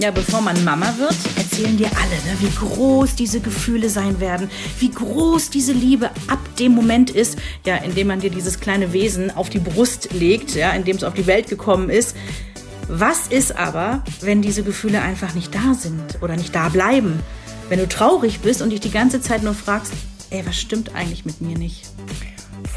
[0.00, 4.48] Ja, bevor man Mama wird, erzählen dir alle, ne, wie groß diese Gefühle sein werden,
[4.78, 8.94] wie groß diese Liebe ab dem Moment ist, ja, in dem man dir dieses kleine
[8.94, 12.16] Wesen auf die Brust legt, ja, in dem es auf die Welt gekommen ist.
[12.88, 17.20] Was ist aber, wenn diese Gefühle einfach nicht da sind oder nicht da bleiben?
[17.68, 19.92] Wenn du traurig bist und dich die ganze Zeit nur fragst,
[20.30, 21.84] ey, was stimmt eigentlich mit mir nicht?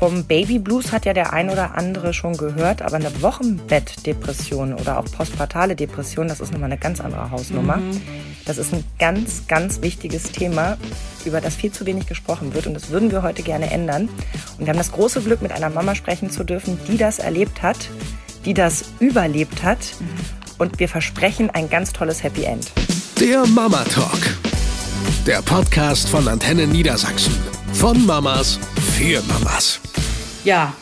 [0.04, 5.00] Vom Baby Blues hat ja der ein oder andere schon gehört, aber eine Wochenbettdepression oder
[5.00, 7.78] auch postpartale Depression, das ist nochmal eine ganz andere Hausnummer.
[7.78, 8.02] Mhm.
[8.44, 10.78] Das ist ein ganz, ganz wichtiges Thema,
[11.24, 14.10] über das viel zu wenig gesprochen wird und das würden wir heute gerne ändern.
[14.58, 17.62] Und wir haben das große Glück, mit einer Mama sprechen zu dürfen, die das erlebt
[17.62, 17.78] hat,
[18.44, 20.08] die das überlebt hat mhm.
[20.58, 22.74] und wir versprechen ein ganz tolles Happy End.
[23.22, 24.20] Der Mama Talk.
[25.26, 27.34] Der Podcast von Antenne Niedersachsen.
[27.72, 28.60] Von Mamas
[28.98, 29.80] für Mamas.
[30.44, 30.74] Ja,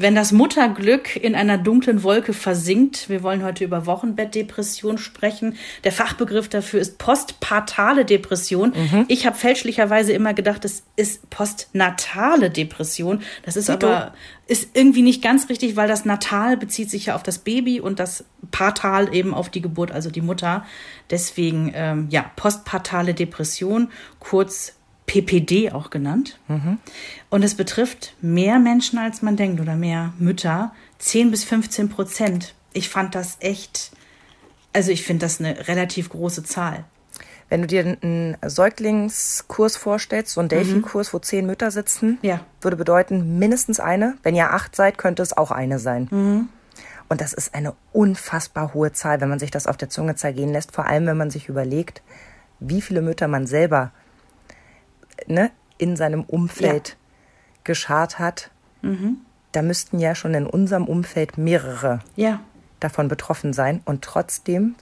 [0.00, 5.56] wenn das Mutterglück in einer dunklen Wolke versinkt, wir wollen heute über Wochenbettdepression sprechen.
[5.82, 8.72] Der Fachbegriff dafür ist postpartale Depression.
[8.76, 9.06] Mhm.
[9.08, 13.22] Ich habe fälschlicherweise immer gedacht, es ist postnatale Depression.
[13.42, 13.88] Das ist Tito.
[13.88, 14.14] aber
[14.46, 17.98] ist irgendwie nicht ganz richtig, weil das Natal bezieht sich ja auf das Baby und
[17.98, 20.64] das Partal eben auf die Geburt, also die Mutter.
[21.10, 24.77] Deswegen ähm, ja postpartale Depression, kurz
[25.08, 26.38] PPD auch genannt.
[26.46, 26.78] Mhm.
[27.30, 30.72] Und es betrifft mehr Menschen, als man denkt, oder mehr Mütter.
[30.98, 32.54] 10 bis 15 Prozent.
[32.72, 33.90] Ich fand das echt,
[34.72, 36.84] also ich finde das eine relativ große Zahl.
[37.48, 41.12] Wenn du dir einen Säuglingskurs vorstellst, so einen Delphi-Kurs, mhm.
[41.16, 42.40] wo zehn Mütter sitzen, ja.
[42.60, 44.18] würde bedeuten mindestens eine.
[44.22, 46.08] Wenn ihr acht seid, könnte es auch eine sein.
[46.10, 46.48] Mhm.
[47.08, 50.52] Und das ist eine unfassbar hohe Zahl, wenn man sich das auf der Zunge zergehen
[50.52, 50.72] lässt.
[50.72, 52.02] Vor allem, wenn man sich überlegt,
[52.60, 53.92] wie viele Mütter man selber
[55.30, 56.94] ne, in seinem Umfeld ja.
[57.64, 58.50] geschart hat,
[58.82, 59.18] mhm.
[59.52, 62.40] da müssten ja schon in unserem Umfeld mehrere ja.
[62.80, 63.80] davon betroffen sein.
[63.84, 64.74] Und trotzdem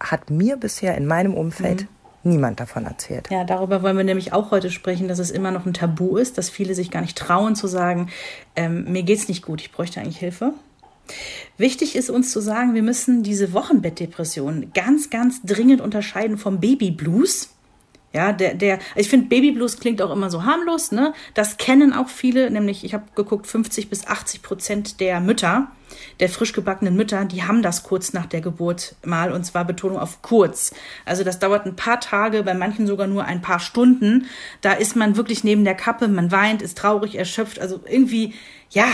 [0.00, 2.30] hat mir bisher in meinem Umfeld mhm.
[2.30, 3.28] niemand davon erzählt.
[3.30, 6.38] Ja, darüber wollen wir nämlich auch heute sprechen, dass es immer noch ein Tabu ist,
[6.38, 8.08] dass viele sich gar nicht trauen zu sagen,
[8.54, 10.52] ähm, mir geht's nicht gut, ich bräuchte eigentlich Hilfe.
[11.56, 17.50] Wichtig ist uns zu sagen, wir müssen diese Wochenbettdepression ganz, ganz dringend unterscheiden vom Babyblues.
[18.18, 21.14] Ja, der, der, ich finde, Babyblues klingt auch immer so harmlos, ne?
[21.34, 25.68] Das kennen auch viele, nämlich, ich habe geguckt, 50 bis 80 Prozent der Mütter,
[26.18, 30.00] der frisch gebackenen Mütter, die haben das kurz nach der Geburt mal, und zwar Betonung
[30.00, 30.74] auf kurz.
[31.04, 34.26] Also das dauert ein paar Tage, bei manchen sogar nur ein paar Stunden.
[34.62, 38.34] Da ist man wirklich neben der Kappe, man weint, ist traurig, erschöpft, also irgendwie,
[38.70, 38.88] ja,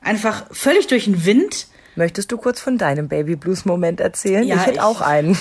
[0.00, 1.68] einfach völlig durch den Wind.
[1.96, 4.44] Möchtest du kurz von deinem Baby Blues Moment erzählen?
[4.44, 5.38] Ja, ich hätte ich, auch einen.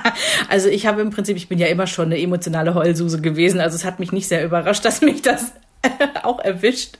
[0.48, 3.60] also ich habe im Prinzip, ich bin ja immer schon eine emotionale Heulsuse gewesen.
[3.60, 5.52] Also es hat mich nicht sehr überrascht, dass mich das
[6.22, 6.98] auch erwischt.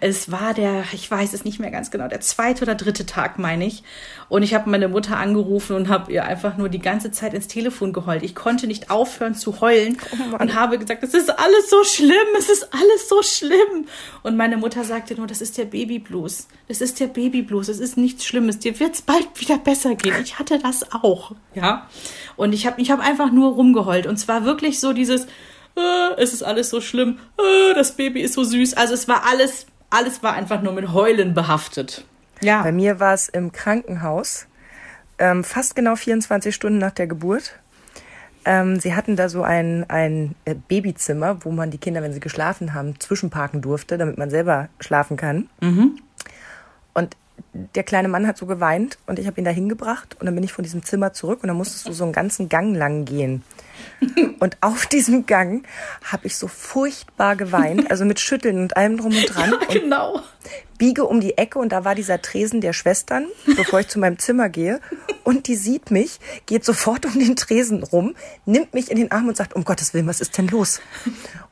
[0.00, 3.38] Es war der, ich weiß es nicht mehr ganz genau, der zweite oder dritte Tag,
[3.38, 3.82] meine ich.
[4.28, 7.48] Und ich habe meine Mutter angerufen und habe ihr einfach nur die ganze Zeit ins
[7.48, 8.22] Telefon geheult.
[8.22, 12.12] Ich konnte nicht aufhören zu heulen oh und habe gesagt, es ist alles so schlimm,
[12.38, 13.86] es ist alles so schlimm.
[14.22, 16.48] Und meine Mutter sagte nur, das ist der Babyblues.
[16.68, 18.58] Das ist der Babyblues, es ist nichts Schlimmes.
[18.58, 20.16] Dir wird es bald wieder besser gehen.
[20.22, 21.88] Ich hatte das auch, ja.
[22.36, 24.06] Und ich habe ich hab einfach nur rumgeheult.
[24.06, 25.26] Und zwar wirklich so dieses,
[26.16, 28.74] es ist alles so schlimm, äh, das Baby ist so süß.
[28.74, 32.04] Also es war alles, alles war einfach nur mit Heulen behaftet.
[32.40, 32.62] Ja.
[32.62, 34.46] Bei mir war es im Krankenhaus,
[35.18, 37.58] ähm, fast genau 24 Stunden nach der Geburt.
[38.44, 42.20] Ähm, sie hatten da so ein, ein äh, Babyzimmer, wo man die Kinder, wenn sie
[42.20, 45.48] geschlafen haben, zwischenparken durfte, damit man selber schlafen kann.
[45.60, 46.00] Mhm.
[46.92, 47.16] Und
[47.52, 50.44] der kleine Mann hat so geweint und ich habe ihn da hingebracht und dann bin
[50.44, 53.42] ich von diesem Zimmer zurück und dann musstest du so einen ganzen Gang lang gehen.
[54.38, 55.66] Und auf diesem Gang
[56.04, 59.54] habe ich so furchtbar geweint, also mit Schütteln und allem drum und dran.
[59.72, 60.14] Ja, genau.
[60.14, 60.22] Und
[60.78, 64.18] biege um die Ecke und da war dieser Tresen der Schwestern, bevor ich zu meinem
[64.18, 64.80] Zimmer gehe.
[65.22, 68.16] Und die sieht mich, geht sofort um den Tresen rum,
[68.46, 70.80] nimmt mich in den Arm und sagt, um Gottes Willen, was ist denn los?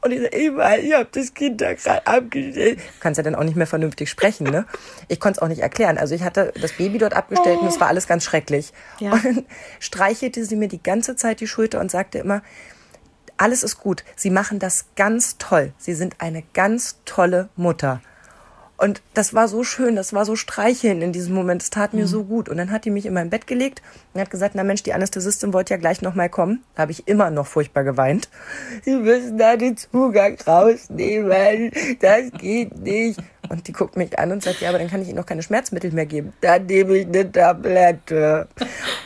[0.01, 2.79] Und ich sage, Eva, ich habe das Kind da gerade abgestellt.
[2.79, 4.67] Du kannst ja dann auch nicht mehr vernünftig sprechen, ne?
[5.09, 5.99] Ich konnte es auch nicht erklären.
[5.99, 7.63] Also ich hatte das Baby dort abgestellt oh.
[7.63, 8.73] und es war alles ganz schrecklich.
[8.99, 9.13] Ja.
[9.13, 9.45] Und dann
[9.79, 12.43] streichelte sie mir die ganze Zeit die Schulter und sagte immer,
[13.37, 14.05] alles ist gut.
[14.17, 15.73] Sie machen das ganz toll.
[15.79, 18.03] Sie sind eine ganz tolle Mutter.
[18.81, 21.63] Und das war so schön, das war so streicheln in diesem Moment.
[21.63, 22.09] Es tat mir mhm.
[22.09, 22.49] so gut.
[22.49, 23.83] Und dann hat die mich in mein Bett gelegt
[24.15, 26.65] und hat gesagt, na Mensch, die Anästhesistin wollte ja gleich nochmal kommen.
[26.75, 28.31] Da habe ich immer noch furchtbar geweint.
[28.83, 31.71] Sie müssen da den Zugang rausnehmen.
[32.01, 33.21] Das geht nicht.
[33.51, 35.43] Und die guckt mich an und sagt, ja, aber dann kann ich Ihnen noch keine
[35.43, 36.33] Schmerzmittel mehr geben.
[36.41, 38.47] Dann nehme ich eine Tablette.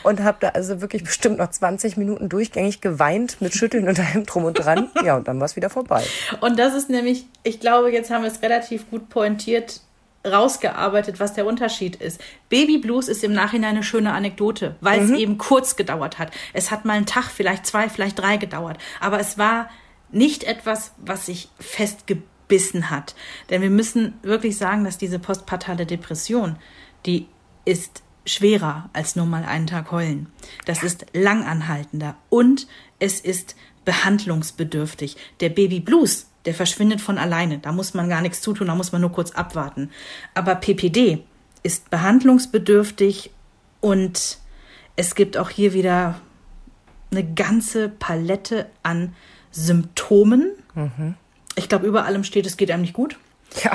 [0.03, 4.23] Und habe da also wirklich bestimmt noch 20 Minuten durchgängig geweint mit Schütteln und allem
[4.27, 4.89] drum und dran.
[5.03, 6.03] Ja, und dann war es wieder vorbei.
[6.41, 9.81] Und das ist nämlich, ich glaube, jetzt haben wir es relativ gut pointiert,
[10.23, 12.21] rausgearbeitet, was der Unterschied ist.
[12.49, 16.31] Baby Blues ist im Nachhinein eine schöne Anekdote, weil es eben kurz gedauert hat.
[16.53, 18.77] Es hat mal einen Tag, vielleicht zwei, vielleicht drei gedauert.
[18.99, 19.69] Aber es war
[20.11, 21.49] nicht etwas, was sich
[22.47, 23.15] festgebissen hat.
[23.49, 26.57] Denn wir müssen wirklich sagen, dass diese postpartale Depression,
[27.05, 27.27] die
[27.65, 30.27] ist schwerer als nur mal einen Tag heulen.
[30.65, 32.67] Das ist langanhaltender und
[32.99, 33.55] es ist
[33.85, 35.15] behandlungsbedürftig.
[35.41, 37.59] Der Baby Blues, der verschwindet von alleine.
[37.59, 39.91] Da muss man gar nichts zutun, da muss man nur kurz abwarten.
[40.33, 41.23] Aber PPD
[41.61, 43.31] ist behandlungsbedürftig
[43.81, 44.39] und
[44.95, 46.19] es gibt auch hier wieder
[47.11, 49.13] eine ganze Palette an
[49.51, 50.51] Symptomen.
[51.55, 53.17] Ich glaube, über allem steht, es geht einem nicht gut.
[53.63, 53.71] Ja.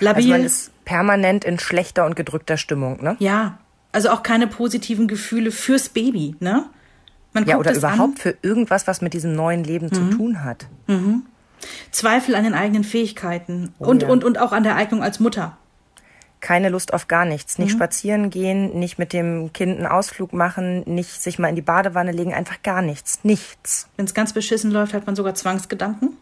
[0.00, 0.24] Labil.
[0.24, 3.16] Also man ist permanent in schlechter und gedrückter Stimmung, ne?
[3.18, 3.58] Ja,
[3.92, 6.66] also auch keine positiven Gefühle fürs Baby, ne?
[7.32, 10.66] Man Ja, oder überhaupt An, für irgendwas, was mit diesem neuen Leben zu tun hat.
[11.90, 14.08] Zweifel an den eigenen Fähigkeiten und, ja.
[14.08, 15.56] und, und auch an der Eignung als Mutter.
[16.40, 17.58] Keine Lust auf gar nichts.
[17.58, 21.62] Nicht spazieren gehen, nicht mit dem Kind einen Ausflug machen, nicht sich mal in die
[21.62, 23.20] Badewanne legen, einfach gar nichts.
[23.22, 23.88] Nichts.
[23.96, 26.16] Wenn es ganz beschissen läuft, hat man sogar Zwangsgedanken.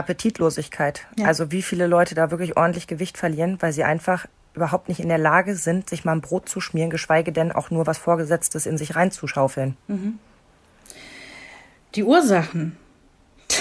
[0.00, 1.06] Appetitlosigkeit.
[1.16, 1.26] Ja.
[1.26, 5.08] Also wie viele Leute da wirklich ordentlich Gewicht verlieren, weil sie einfach überhaupt nicht in
[5.08, 8.66] der Lage sind, sich mal ein Brot zu schmieren, geschweige denn auch nur was Vorgesetztes
[8.66, 9.76] in sich reinzuschaufeln.
[11.94, 12.76] Die Ursachen,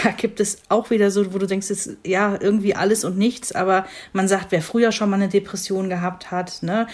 [0.03, 3.17] da gibt es auch wieder so, wo du denkst, es ist ja irgendwie alles und
[3.17, 6.87] nichts, aber man sagt, wer früher schon mal eine Depression gehabt hat, ne,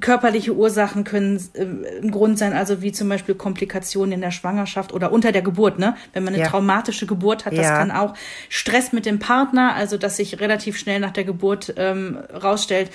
[0.00, 1.62] körperliche Ursachen können äh,
[2.02, 5.78] ein Grund sein, also wie zum Beispiel Komplikationen in der Schwangerschaft oder unter der Geburt,
[5.78, 6.48] ne, wenn man eine Ja.
[6.48, 7.78] traumatische Geburt hat, das Ja.
[7.78, 8.14] kann auch
[8.48, 12.90] Stress mit dem Partner, also dass sich relativ schnell nach der Geburt ähm, rausstellt,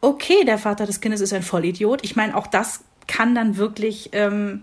[0.00, 2.04] okay, der Vater des Kindes ist ein Vollidiot.
[2.04, 4.62] Ich meine, auch das kann dann wirklich ähm,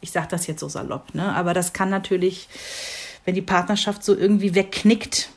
[0.00, 1.34] ich sage das jetzt so salopp, ne?
[1.34, 2.48] aber das kann natürlich,
[3.28, 5.28] wenn die Partnerschaft so irgendwie wegknickt,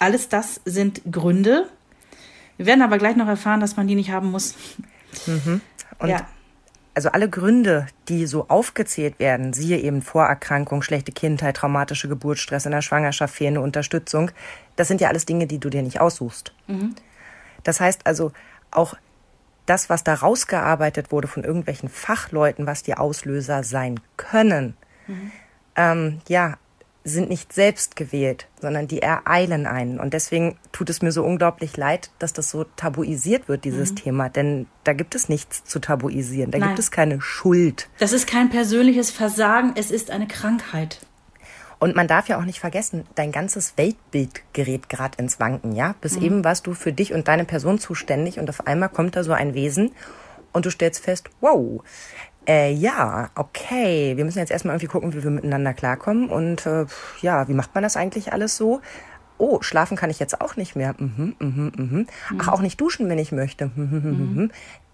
[0.00, 1.68] alles das sind Gründe.
[2.56, 4.56] Wir werden aber gleich noch erfahren, dass man die nicht haben muss.
[6.00, 6.26] Und ja,
[6.94, 12.66] also alle Gründe, die so aufgezählt werden, siehe eben Vorerkrankung, schlechte Kindheit, traumatische Geburt, Stress
[12.66, 14.32] in der Schwangerschaft, fehlende Unterstützung,
[14.74, 16.52] das sind ja alles Dinge, die du dir nicht aussuchst.
[17.62, 18.32] Das heißt also
[18.72, 18.96] auch
[19.66, 24.76] das, was da rausgearbeitet wurde von irgendwelchen Fachleuten, was die Auslöser sein können,
[25.76, 26.56] ähm, ja,
[27.06, 30.00] sind nicht selbst gewählt, sondern die ereilen einen.
[30.00, 34.28] Und deswegen tut es mir so unglaublich leid, dass das so tabuisiert wird, dieses Thema.
[34.28, 36.50] Denn da gibt es nichts zu tabuisieren.
[36.50, 36.70] Da Nein.
[36.70, 37.88] gibt es keine Schuld.
[37.98, 41.00] das ist kein persönliches Versagen, es ist eine Krankheit.
[41.78, 45.94] Und man darf ja auch nicht vergessen, dein ganzes Weltbild gerät gerade ins Wanken, ja?
[46.00, 49.22] Bis eben warst du für dich und deine Person zuständig und auf einmal kommt da
[49.22, 49.92] so ein Wesen
[50.52, 51.82] und du stellst fest, wow,
[52.46, 56.86] äh, ja, okay, wir müssen jetzt erstmal irgendwie gucken, wie wir miteinander klarkommen und äh,
[57.20, 58.80] ja, wie macht man das eigentlich alles so?
[59.38, 60.94] Oh, schlafen kann ich jetzt auch nicht mehr.
[60.98, 62.06] Mhm, mhm, mhm.
[62.38, 63.66] Ach, auch nicht duschen, wenn ich möchte.
[63.74, 64.50] Mhm, mhm, mhm, mhm.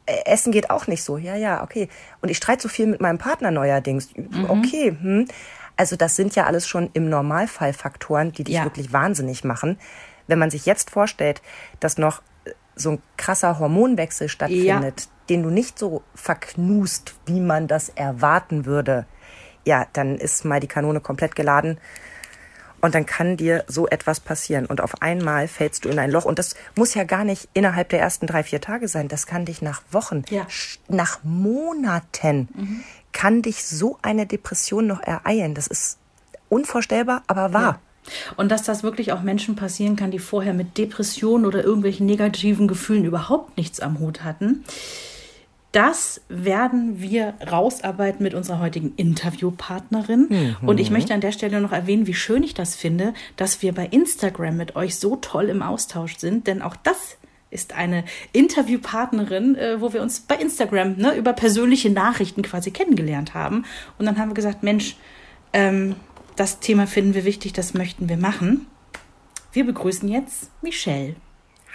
[0.07, 1.17] Äh, Essen geht auch nicht so.
[1.17, 1.89] Ja, ja, okay.
[2.21, 4.09] Und ich streite so viel mit meinem Partner neuerdings.
[4.49, 4.97] Okay.
[5.01, 5.29] Hm.
[5.77, 8.65] Also das sind ja alles schon im Normalfall Faktoren, die dich Ja.
[8.65, 9.79] wirklich wahnsinnig machen.
[10.27, 11.41] Wenn man sich jetzt vorstellt,
[11.81, 17.69] dass noch äh, so ein krasser Hormonwechsel stattfindet, den du nicht so verknust, wie man
[17.69, 19.07] das erwarten würde,
[19.65, 21.79] ja, dann ist mal die Kanone komplett geladen.
[22.81, 24.67] Und dann kann dir so etwas passieren.
[24.67, 26.25] Und auf einmal fällst du in ein Loch.
[26.25, 29.07] Und das muss ja gar nicht innerhalb der ersten drei, vier Tage sein.
[29.07, 30.49] Das kann dich nach Wochen, Ja.
[30.89, 32.83] nach Monaten,
[33.13, 35.55] kann dich so eine Depression noch ereilen.
[35.55, 35.99] Das ist
[36.49, 37.79] unvorstellbar, aber wahr.
[38.37, 42.67] Und dass das wirklich auch Menschen passieren kann, die vorher mit Depressionen oder irgendwelchen negativen
[42.67, 44.65] Gefühlen überhaupt nichts am Hut hatten.
[45.73, 50.29] Das werden wir rausarbeiten mit unserer heutigen Interviewpartnerin.
[50.61, 53.73] Und ich möchte an der Stelle noch erwähnen, wie schön ich das finde, dass wir
[53.73, 56.47] bei Instagram mit euch so toll im Austausch sind.
[56.47, 57.17] Denn auch das
[57.51, 63.35] ist eine Interviewpartnerin, äh, wo wir uns bei Instagram ne, über persönliche Nachrichten quasi kennengelernt
[63.35, 63.65] haben.
[63.99, 64.97] Und dann haben wir gesagt, Mensch,
[65.53, 65.97] ähm,
[66.37, 68.67] das Thema finden wir wichtig, das möchten wir machen.
[69.53, 71.15] Wir begrüßen jetzt Michelle.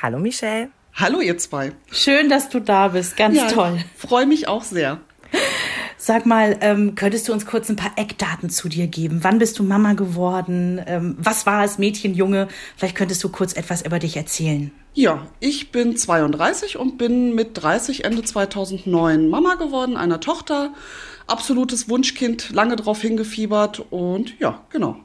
[0.02, 0.70] Hallo Michelle.
[1.00, 1.74] Hallo ihr zwei.
[1.92, 3.18] Schön, dass du da bist.
[3.18, 3.78] Ganz toll.
[3.96, 5.00] Freue mich auch sehr.
[5.96, 9.20] Sag mal, ähm, könntest du uns kurz ein paar Eckdaten zu dir geben?
[9.24, 10.82] Wann bist du Mama geworden?
[10.88, 12.48] Ähm, was war als Mädchen, Junge?
[12.76, 14.72] Vielleicht könntest du kurz etwas über dich erzählen.
[14.96, 20.74] Ja, ich bin 32 und bin mit 30 Ende 2009 Mama geworden, einer Tochter.
[21.28, 24.98] Absolutes Wunschkind, lange drauf hingefiebert und ja, genau.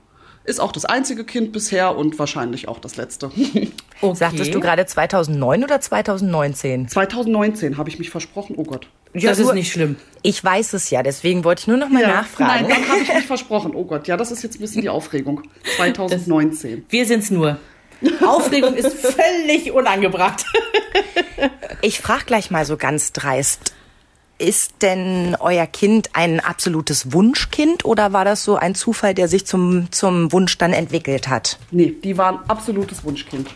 [0.45, 3.31] Ist auch das einzige Kind bisher und wahrscheinlich auch das letzte.
[4.05, 4.17] Okay.
[4.17, 6.89] Sagtest du gerade 2009 oder 2019?
[6.89, 8.57] 2019 habe ich mich versprochen.
[8.59, 8.89] Oh Gott.
[9.13, 9.95] Das ist nur- nicht schlimm.
[10.23, 12.67] Ich weiß es ja, deswegen wollte ich nur noch mal nachfragen.
[12.67, 13.77] Nein, dann habe ich mich versprochen.
[13.77, 15.43] Oh Gott, ja, das ist jetzt ein bisschen die Aufregung.
[15.77, 16.85] 2019.
[16.89, 17.59] Wir sind's nur.
[18.27, 20.45] Aufregung ist völlig unangebracht.
[21.81, 23.75] Ich frage gleich mal so ganz dreist.
[24.43, 29.47] Ist denn euer Kind ein absolutes Wunschkind oder war das so ein Zufall, der sich
[29.47, 31.61] zum, zum Wunsch dann entwickelt hat?
[31.71, 33.49] Nee, die waren absolutes Wunschkind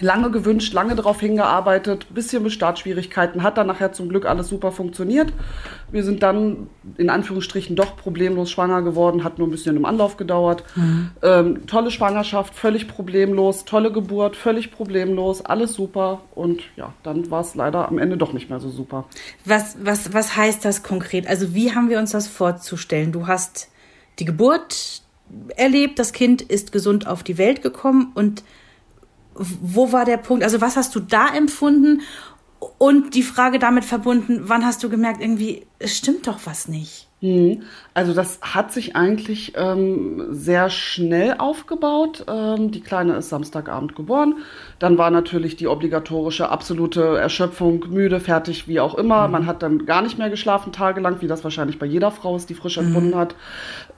[0.00, 4.72] lange gewünscht, lange darauf hingearbeitet, bisschen mit Startschwierigkeiten, hat dann nachher zum Glück alles super
[4.72, 5.32] funktioniert.
[5.90, 10.16] Wir sind dann in Anführungsstrichen doch problemlos schwanger geworden, hat nur ein bisschen im Anlauf
[10.16, 10.64] gedauert.
[10.74, 11.10] Mhm.
[11.22, 17.40] Ähm, tolle Schwangerschaft, völlig problemlos, tolle Geburt, völlig problemlos, alles super und ja, dann war
[17.40, 19.04] es leider am Ende doch nicht mehr so super.
[19.44, 21.26] Was, was, was heißt das konkret?
[21.26, 23.12] Also wie haben wir uns das vorzustellen?
[23.12, 23.68] Du hast
[24.18, 25.02] die Geburt
[25.56, 28.42] erlebt, das Kind ist gesund auf die Welt gekommen und
[29.38, 30.44] wo war der Punkt?
[30.44, 32.02] Also was hast du da empfunden?
[32.78, 37.05] Und die Frage damit verbunden, wann hast du gemerkt, irgendwie, es stimmt doch was nicht?
[37.22, 37.62] Mhm.
[37.94, 42.26] Also das hat sich eigentlich ähm, sehr schnell aufgebaut.
[42.28, 44.34] Ähm, die Kleine ist Samstagabend geboren.
[44.78, 49.26] Dann war natürlich die obligatorische absolute Erschöpfung, müde, fertig, wie auch immer.
[49.26, 49.32] Mhm.
[49.32, 52.50] Man hat dann gar nicht mehr geschlafen tagelang, wie das wahrscheinlich bei jeder Frau ist,
[52.50, 53.16] die frisch empfunden mhm.
[53.16, 53.34] hat.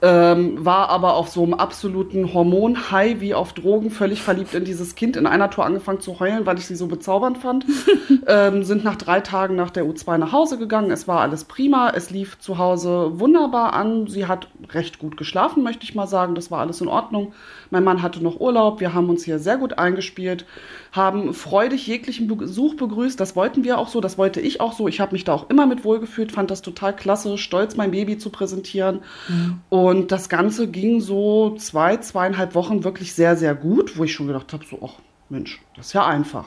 [0.01, 4.95] Ähm, war aber auf so einem absoluten Hormon-High wie auf Drogen, völlig verliebt in dieses
[4.95, 5.17] Kind.
[5.17, 7.65] In einer Tour angefangen zu heulen, weil ich sie so bezaubernd fand.
[8.27, 10.89] ähm, sind nach drei Tagen nach der U2 nach Hause gegangen.
[10.89, 11.89] Es war alles prima.
[11.93, 14.07] Es lief zu Hause wunderbar an.
[14.07, 16.35] Sie hat recht gut geschlafen, möchte ich mal sagen.
[16.35, 17.33] Das war alles in Ordnung.
[17.71, 18.79] Mein Mann hatte noch Urlaub.
[18.81, 20.45] Wir haben uns hier sehr gut eingespielt,
[20.91, 23.19] haben freudig jeglichen Besuch begrüßt.
[23.19, 24.87] Das wollten wir auch so, das wollte ich auch so.
[24.87, 28.17] Ich habe mich da auch immer mit wohlgefühlt, fand das total klasse, stolz, mein Baby
[28.17, 29.01] zu präsentieren.
[29.27, 29.61] Mhm.
[29.69, 34.27] Und das Ganze ging so zwei, zweieinhalb Wochen wirklich sehr, sehr gut, wo ich schon
[34.27, 34.99] gedacht habe, so, ach
[35.29, 36.45] Mensch, das ist ja einfach.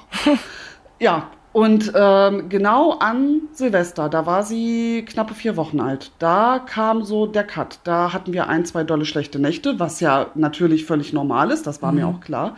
[1.00, 6.10] ja, und ähm, genau an Silvester, da war sie knappe vier Wochen alt.
[6.18, 7.80] Da kam so der Cut.
[7.84, 11.82] Da hatten wir ein, zwei dolle schlechte Nächte, was ja natürlich völlig normal ist, das
[11.82, 11.98] war mhm.
[11.98, 12.56] mir auch klar.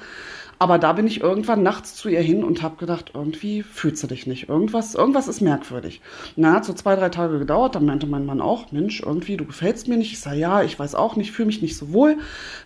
[0.64, 4.06] Aber da bin ich irgendwann nachts zu ihr hin und habe gedacht, irgendwie fühlst du
[4.06, 4.48] dich nicht.
[4.48, 6.00] Irgendwas, irgendwas ist merkwürdig.
[6.36, 7.74] Na, hat so zwei, drei Tage gedauert.
[7.74, 10.12] Dann meinte mein Mann auch, Mensch, irgendwie, du gefällst mir nicht.
[10.12, 12.16] Ich sage, ja, ich weiß auch nicht, fühle mich nicht so wohl.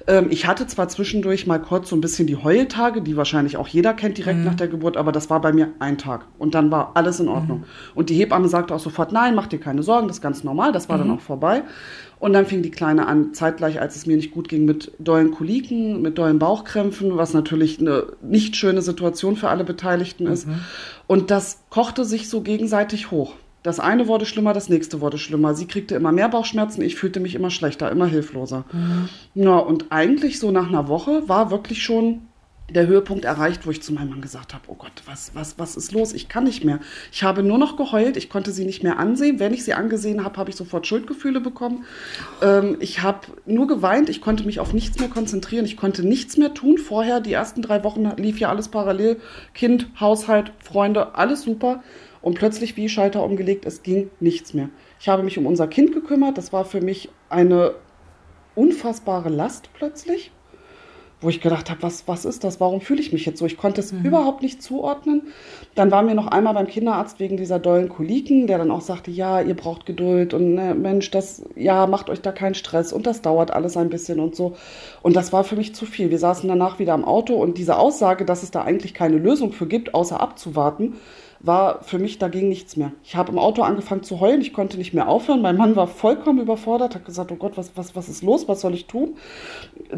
[0.06, 3.66] Ähm, ich hatte zwar zwischendurch mal kurz so ein bisschen die Heultage, die wahrscheinlich auch
[3.66, 4.44] jeder kennt direkt mhm.
[4.44, 6.26] nach der Geburt, aber das war bei mir ein Tag.
[6.38, 7.58] Und dann war alles in Ordnung.
[7.58, 7.64] Mhm.
[7.96, 10.70] Und die Hebamme sagte auch sofort, nein, mach dir keine Sorgen, das ist ganz normal.
[10.70, 11.00] Das war mhm.
[11.00, 11.64] dann auch vorbei.
[12.20, 15.30] Und dann fing die Kleine an, zeitgleich, als es mir nicht gut ging, mit dollen
[15.30, 20.46] Koliken, mit dollen Bauchkrämpfen, was natürlich eine nicht schöne Situation für alle Beteiligten ist.
[20.46, 20.60] Mhm.
[21.06, 23.34] Und das kochte sich so gegenseitig hoch.
[23.62, 25.54] Das eine wurde schlimmer, das nächste wurde schlimmer.
[25.54, 28.64] Sie kriegte immer mehr Bauchschmerzen, ich fühlte mich immer schlechter, immer hilfloser.
[28.72, 29.08] Mhm.
[29.34, 32.22] Ja, und eigentlich so nach einer Woche war wirklich schon
[32.70, 35.76] der Höhepunkt erreicht, wo ich zu meinem Mann gesagt habe, oh Gott, was, was, was
[35.76, 36.12] ist los?
[36.12, 36.80] Ich kann nicht mehr.
[37.10, 39.38] Ich habe nur noch geheult, ich konnte sie nicht mehr ansehen.
[39.38, 41.84] Wenn ich sie angesehen habe, habe ich sofort Schuldgefühle bekommen.
[42.42, 46.36] Ähm, ich habe nur geweint, ich konnte mich auf nichts mehr konzentrieren, ich konnte nichts
[46.36, 46.76] mehr tun.
[46.76, 49.18] Vorher, die ersten drei Wochen lief ja alles parallel.
[49.54, 51.82] Kind, Haushalt, Freunde, alles super.
[52.20, 54.68] Und plötzlich wie Schalter umgelegt, es ging nichts mehr.
[55.00, 57.74] Ich habe mich um unser Kind gekümmert, das war für mich eine
[58.54, 60.32] unfassbare Last plötzlich
[61.20, 62.60] wo ich gedacht habe, was, was ist das?
[62.60, 63.46] Warum fühle ich mich jetzt so?
[63.46, 64.04] Ich konnte es mhm.
[64.04, 65.22] überhaupt nicht zuordnen.
[65.74, 69.10] Dann waren wir noch einmal beim Kinderarzt wegen dieser dollen Koliken, der dann auch sagte,
[69.10, 73.06] ja, ihr braucht Geduld und ne, Mensch, das, ja, macht euch da keinen Stress und
[73.06, 74.56] das dauert alles ein bisschen und so.
[75.02, 76.10] Und das war für mich zu viel.
[76.10, 79.52] Wir saßen danach wieder am Auto und diese Aussage, dass es da eigentlich keine Lösung
[79.52, 80.94] für gibt, außer abzuwarten,
[81.40, 82.92] war für mich dagegen nichts mehr.
[83.04, 85.40] Ich habe im Auto angefangen zu heulen, ich konnte nicht mehr aufhören.
[85.40, 88.60] Mein Mann war vollkommen überfordert, hat gesagt, oh Gott, was, was, was ist los, was
[88.60, 89.16] soll ich tun?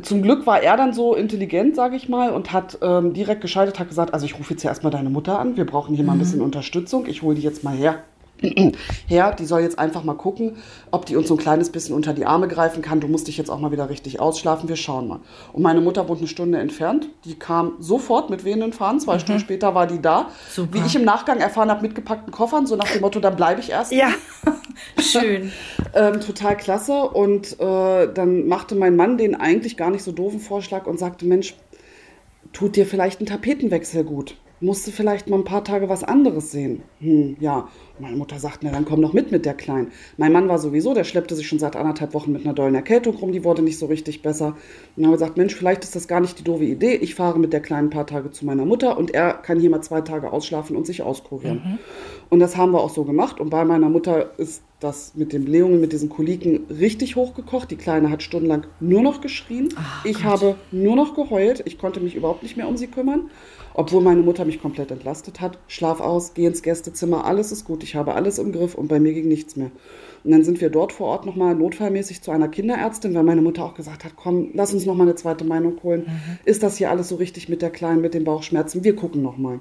[0.03, 3.79] Zum Glück war er dann so intelligent, sage ich mal, und hat ähm, direkt geschaltet,
[3.79, 6.07] hat gesagt, also ich rufe jetzt erstmal deine Mutter an, wir brauchen hier mhm.
[6.07, 6.23] mal ein mhm.
[6.23, 8.03] bisschen Unterstützung, ich hole die jetzt mal her
[9.07, 10.57] her, die soll jetzt einfach mal gucken,
[10.91, 13.01] ob die uns so ein kleines bisschen unter die Arme greifen kann.
[13.01, 15.21] Du musst dich jetzt auch mal wieder richtig ausschlafen, wir schauen mal.
[15.53, 19.21] Und meine Mutter wohnt eine Stunde entfernt, die kam sofort mit wehenden Fahnen, zwei mhm.
[19.21, 20.31] Stunden später war die da.
[20.51, 20.75] Super.
[20.75, 23.61] Wie ich im Nachgang erfahren habe, mit gepackten Koffern, so nach dem Motto, dann bleibe
[23.61, 23.93] ich erst.
[23.93, 24.11] Ja,
[24.99, 25.53] schön.
[25.95, 26.93] ähm, total klasse.
[26.93, 31.27] Und äh, dann machte mein Mann den eigentlich gar nicht so doofen Vorschlag und sagte,
[31.27, 31.55] Mensch,
[32.53, 36.83] tut dir vielleicht ein Tapetenwechsel gut musste vielleicht mal ein paar Tage was anderes sehen.
[37.01, 37.69] Hm, ja.
[37.99, 39.89] Meine Mutter sagt, na dann komm doch mit mit der Kleinen.
[40.17, 43.15] Mein Mann war sowieso, der schleppte sich schon seit anderthalb Wochen mit einer dollen Erkältung
[43.17, 44.47] rum, die wurde nicht so richtig besser.
[44.47, 44.57] Und
[44.97, 46.95] dann haben wir gesagt, Mensch, vielleicht ist das gar nicht die doofe Idee.
[46.95, 49.69] Ich fahre mit der Kleinen ein paar Tage zu meiner Mutter und er kann hier
[49.69, 51.63] mal zwei Tage ausschlafen und sich auskurieren.
[51.63, 51.79] Mhm.
[52.31, 53.39] Und das haben wir auch so gemacht.
[53.39, 57.71] Und bei meiner Mutter ist das mit den Blähungen, mit diesen Koliken richtig hochgekocht.
[57.71, 59.69] Die Kleine hat stundenlang nur noch geschrien.
[59.77, 60.25] Ach ich Gott.
[60.25, 61.63] habe nur noch geheult.
[61.67, 63.31] Ich konnte mich überhaupt nicht mehr um sie kümmern.
[63.81, 65.59] Obwohl meine Mutter mich komplett entlastet hat.
[65.67, 67.83] Schlaf aus, geh ins Gästezimmer, alles ist gut.
[67.83, 69.71] Ich habe alles im Griff und bei mir ging nichts mehr.
[70.23, 73.65] Und dann sind wir dort vor Ort nochmal notfallmäßig zu einer Kinderärztin, weil meine Mutter
[73.65, 76.05] auch gesagt hat, komm, lass uns nochmal eine zweite Meinung holen.
[76.45, 78.85] Ist das hier alles so richtig mit der Kleinen, mit den Bauchschmerzen?
[78.85, 79.61] Wir gucken nochmal.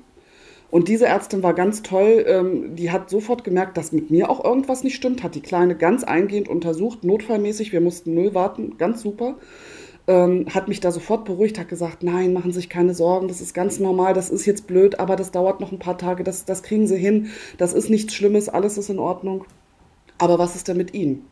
[0.70, 2.26] Und diese Ärztin war ganz toll.
[2.28, 5.24] Ähm, die hat sofort gemerkt, dass mit mir auch irgendwas nicht stimmt.
[5.24, 7.72] Hat die Kleine ganz eingehend untersucht, notfallmäßig.
[7.72, 9.38] Wir mussten null warten, ganz super.
[10.10, 13.42] Ähm, hat mich da sofort beruhigt, hat gesagt, nein, machen Sie sich keine Sorgen, das
[13.42, 16.46] ist ganz normal, das ist jetzt blöd, aber das dauert noch ein paar Tage, das,
[16.46, 17.28] das kriegen Sie hin,
[17.60, 19.46] das ist nichts Schlimmes, alles ist in Ordnung.
[20.18, 21.28] Aber was ist denn mit Ihnen?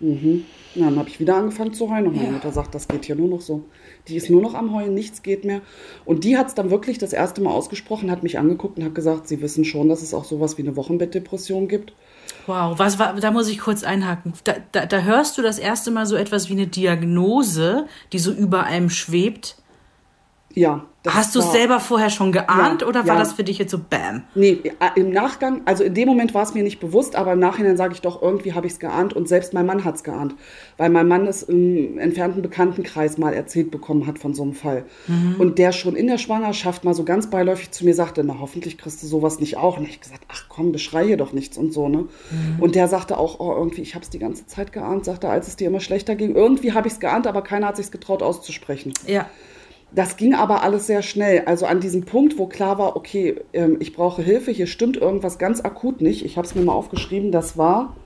[0.00, 0.44] Mhm.
[0.74, 3.16] Na, dann habe ich wieder angefangen zu heulen und meine Mutter sagt, das geht hier
[3.16, 3.62] nur noch so.
[4.08, 5.60] Die ist nur noch am Heulen, nichts geht mehr.
[6.04, 8.94] Und die hat es dann wirklich das erste Mal ausgesprochen, hat mich angeguckt und hat
[8.94, 11.92] gesagt, sie wissen schon, dass es auch sowas wie eine Wochenbettdepression gibt.
[12.46, 14.32] Wow, was war, da muss ich kurz einhaken.
[14.44, 18.32] Da, da, da hörst du das erste Mal so etwas wie eine Diagnose, die so
[18.32, 19.56] über einem schwebt.
[20.56, 20.86] Ja.
[21.06, 23.20] Hast du es selber vorher schon geahnt Ja, oder war ja.
[23.20, 24.24] das für dich jetzt so Bam?
[24.34, 27.38] Nee, äh, im Nachgang, also in dem Moment war es mir nicht bewusst, aber im
[27.38, 30.02] Nachhinein sage ich doch, irgendwie habe ich es geahnt und selbst mein Mann hat es
[30.02, 30.34] geahnt.
[30.78, 34.84] Weil mein Mann es im entfernten Bekanntenkreis mal erzählt bekommen hat von so einem Fall.
[35.38, 38.78] Und der schon in der Schwangerschaft mal so ganz beiläufig zu mir sagte, na hoffentlich
[38.78, 39.76] kriegst du sowas nicht auch.
[39.78, 42.06] Und ich gesagt, ach komm, beschrei hier doch nichts und so, ne?
[42.58, 45.46] Und der sagte auch, oh, irgendwie, ich habe es die ganze Zeit geahnt, sagte, als
[45.46, 46.34] es dir immer schlechter ging.
[46.34, 48.92] Irgendwie habe ich es geahnt, aber keiner hat sich getraut auszusprechen.
[49.06, 49.26] Ja.
[49.96, 51.44] Das ging aber alles sehr schnell.
[51.46, 55.38] Also an diesem Punkt, wo klar war, okay, ähm, ich brauche Hilfe, hier stimmt irgendwas
[55.38, 56.22] ganz akut nicht.
[56.22, 57.96] Ich habe es mir mal aufgeschrieben, das war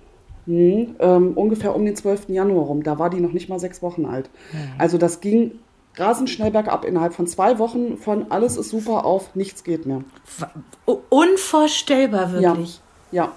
[0.46, 2.28] hm, ähm, ungefähr um den 12.
[2.28, 2.84] Januar rum.
[2.84, 4.30] Da war die noch nicht mal sechs Wochen alt.
[4.78, 5.58] Also das ging
[5.96, 10.04] rasend schnell bergab innerhalb von zwei Wochen von alles ist super auf nichts geht mehr.
[11.08, 12.80] Unvorstellbar wirklich.
[13.10, 13.32] Ja, ja.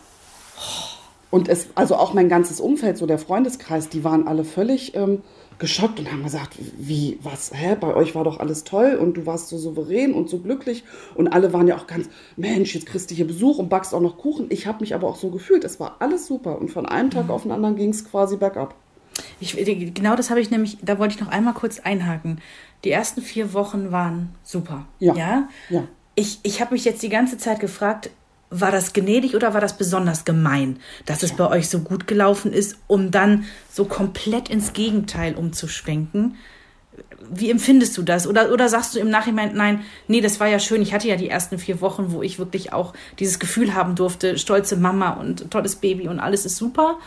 [1.31, 5.23] Und es, also auch mein ganzes Umfeld, so der Freundeskreis, die waren alle völlig ähm,
[5.63, 9.25] geschockt und haben gesagt, wie, was, hä, bei euch war doch alles toll und du
[9.25, 10.83] warst so souverän und so glücklich
[11.15, 14.01] und alle waren ja auch ganz, Mensch, jetzt kriegst du hier Besuch und backst auch
[14.01, 14.47] noch Kuchen.
[14.49, 17.29] Ich habe mich aber auch so gefühlt, es war alles super und von einem Tag
[17.29, 18.75] auf den anderen ging es quasi bergab.
[19.39, 19.55] Ich,
[19.93, 22.41] genau das habe ich nämlich, da wollte ich noch einmal kurz einhaken.
[22.83, 24.85] Die ersten vier Wochen waren super.
[24.99, 25.15] Ja.
[25.15, 25.47] Ja.
[25.69, 25.87] Ja.
[26.15, 28.09] Ich, ich habe mich jetzt die ganze Zeit gefragt,
[28.53, 32.53] war das gnädig oder war das besonders gemein, dass es bei euch so gut gelaufen
[32.53, 36.35] ist, um dann so komplett ins Gegenteil umzuschwenken?
[37.33, 38.27] Wie empfindest du das?
[38.27, 40.81] Oder, oder sagst du im Nachhinein, nein, nee, das war ja schön.
[40.81, 44.37] Ich hatte ja die ersten vier Wochen, wo ich wirklich auch dieses Gefühl haben durfte,
[44.37, 46.99] stolze Mama und tolles Baby und alles ist super.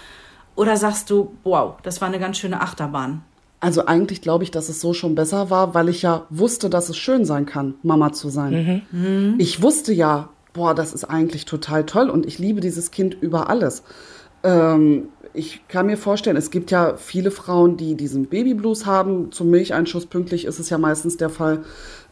[0.56, 3.22] Oder sagst du, wow, das war eine ganz schöne Achterbahn?
[3.60, 6.88] Also eigentlich glaube ich, dass es so schon besser war, weil ich ja wusste, dass
[6.88, 8.82] es schön sein kann, Mama zu sein.
[9.38, 13.50] Ich wusste ja, boah, das ist eigentlich total toll und ich liebe dieses Kind über
[13.50, 13.82] alles.
[14.42, 19.30] Ähm, ich kann mir vorstellen, es gibt ja viele Frauen, die diesen Babyblues haben.
[19.32, 21.62] Zum Milcheinschuss pünktlich ist es ja meistens der Fall.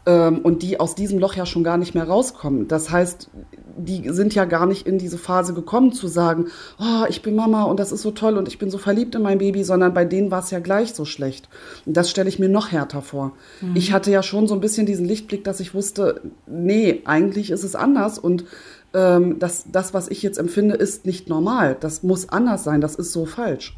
[0.07, 2.69] Ähm, und die aus diesem Loch ja schon gar nicht mehr rauskommen.
[2.69, 3.31] Das heißt,
[3.77, 6.47] die sind ja gar nicht in diese Phase gekommen zu sagen,
[6.79, 9.23] oh, ich bin Mama und das ist so toll und ich bin so verliebt in
[9.23, 11.49] mein Baby, sondern bei denen war es ja gleich so schlecht.
[11.87, 13.33] Und das stelle ich mir noch härter vor.
[13.75, 17.65] Ich hatte ja schon so ein bisschen diesen Lichtblick, dass ich wusste, nee, eigentlich ist
[17.65, 18.45] es anders und
[18.93, 21.77] ähm, das, das, was ich jetzt empfinde, ist nicht normal.
[21.81, 23.77] Das muss anders sein, das ist so falsch.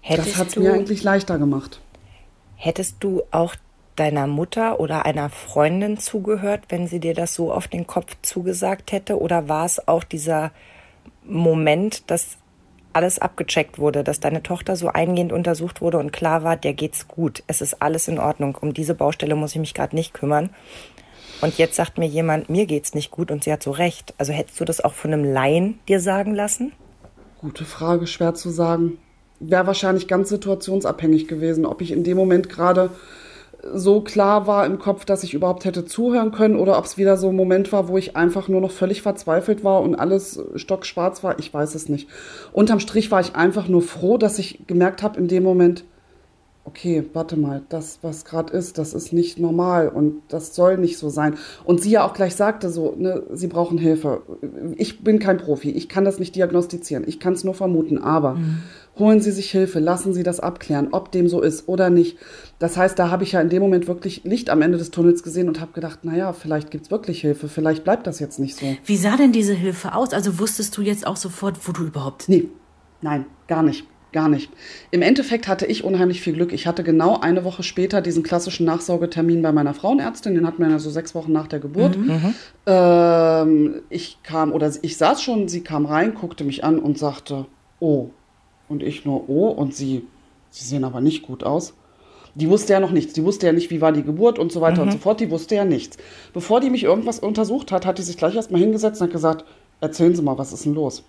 [0.00, 1.80] Hättest das hat es mir eigentlich leichter gemacht.
[2.56, 3.54] hättest du auch
[3.96, 8.92] deiner Mutter oder einer Freundin zugehört, wenn sie dir das so auf den Kopf zugesagt
[8.92, 9.20] hätte?
[9.20, 10.50] Oder war es auch dieser
[11.24, 12.36] Moment, dass
[12.92, 17.08] alles abgecheckt wurde, dass deine Tochter so eingehend untersucht wurde und klar war, der geht's
[17.08, 20.50] gut, es ist alles in Ordnung, um diese Baustelle muss ich mich gerade nicht kümmern.
[21.40, 24.14] Und jetzt sagt mir jemand, mir geht's nicht gut und sie hat so recht.
[24.18, 26.72] Also hättest du das auch von einem Laien dir sagen lassen?
[27.40, 28.98] Gute Frage, schwer zu sagen.
[29.40, 32.90] Wäre wahrscheinlich ganz situationsabhängig gewesen, ob ich in dem Moment gerade
[33.72, 37.16] so klar war im Kopf, dass ich überhaupt hätte zuhören können oder ob es wieder
[37.16, 41.22] so ein Moment war, wo ich einfach nur noch völlig verzweifelt war und alles stockschwarz
[41.24, 41.38] war.
[41.38, 42.08] Ich weiß es nicht.
[42.52, 45.84] Unterm Strich war ich einfach nur froh, dass ich gemerkt habe in dem Moment,
[46.64, 50.96] okay, warte mal, das, was gerade ist, das ist nicht normal und das soll nicht
[50.98, 51.36] so sein.
[51.64, 54.22] Und sie ja auch gleich sagte so, ne, sie brauchen Hilfe.
[54.76, 58.38] Ich bin kein Profi, ich kann das nicht diagnostizieren, ich kann es nur vermuten, aber
[58.98, 62.16] holen Sie sich Hilfe, lassen Sie das abklären, ob dem so ist oder nicht.
[62.58, 65.22] Das heißt, da habe ich ja in dem Moment wirklich Licht am Ende des Tunnels
[65.22, 68.66] gesehen und habe gedacht, naja, vielleicht gibt's wirklich Hilfe, vielleicht bleibt das jetzt nicht so.
[68.84, 70.12] Wie sah denn diese Hilfe aus?
[70.12, 72.28] Also wusstest du jetzt auch sofort, wo du überhaupt.
[72.28, 72.48] Nee,
[73.02, 73.84] nein, gar nicht.
[74.12, 74.50] gar nicht.
[74.92, 76.52] Im Endeffekt hatte ich unheimlich viel Glück.
[76.52, 80.36] Ich hatte genau eine Woche später diesen klassischen Nachsorgetermin bei meiner Frauenärztin.
[80.36, 81.98] Den hatten wir ja so sechs Wochen nach der Geburt.
[82.66, 87.46] Ähm, ich kam, oder ich saß schon, sie kam rein, guckte mich an und sagte,
[87.80, 88.10] oh.
[88.74, 89.48] Und ich nur, oh.
[89.48, 90.04] Und sie,
[90.50, 91.74] sie sehen aber nicht gut aus.
[92.34, 93.12] Die wusste ja noch nichts.
[93.12, 95.20] Die wusste ja nicht, wie war die Geburt und so weiter und so fort.
[95.20, 95.96] Die wusste ja nichts.
[96.32, 99.44] Bevor die mich irgendwas untersucht hat, hat die sich gleich erstmal hingesetzt und hat gesagt,
[99.80, 101.04] erzählen Sie mal, was ist denn los?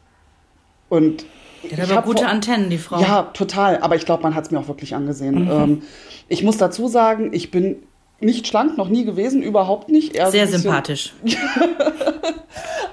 [0.88, 1.26] Und
[1.64, 3.00] Die hat ich aber hab gute vor- Antennen, die Frau.
[3.02, 3.80] ja, total.
[3.80, 5.50] Aber ich glaube, man hat es mir auch wirklich angesehen.
[5.52, 5.82] Ähm,
[6.28, 7.78] ich muss dazu sagen, ich bin
[8.20, 10.16] nicht schlank, noch nie gewesen, überhaupt nicht.
[10.16, 11.14] Eher so Sehr bisschen- sympathisch.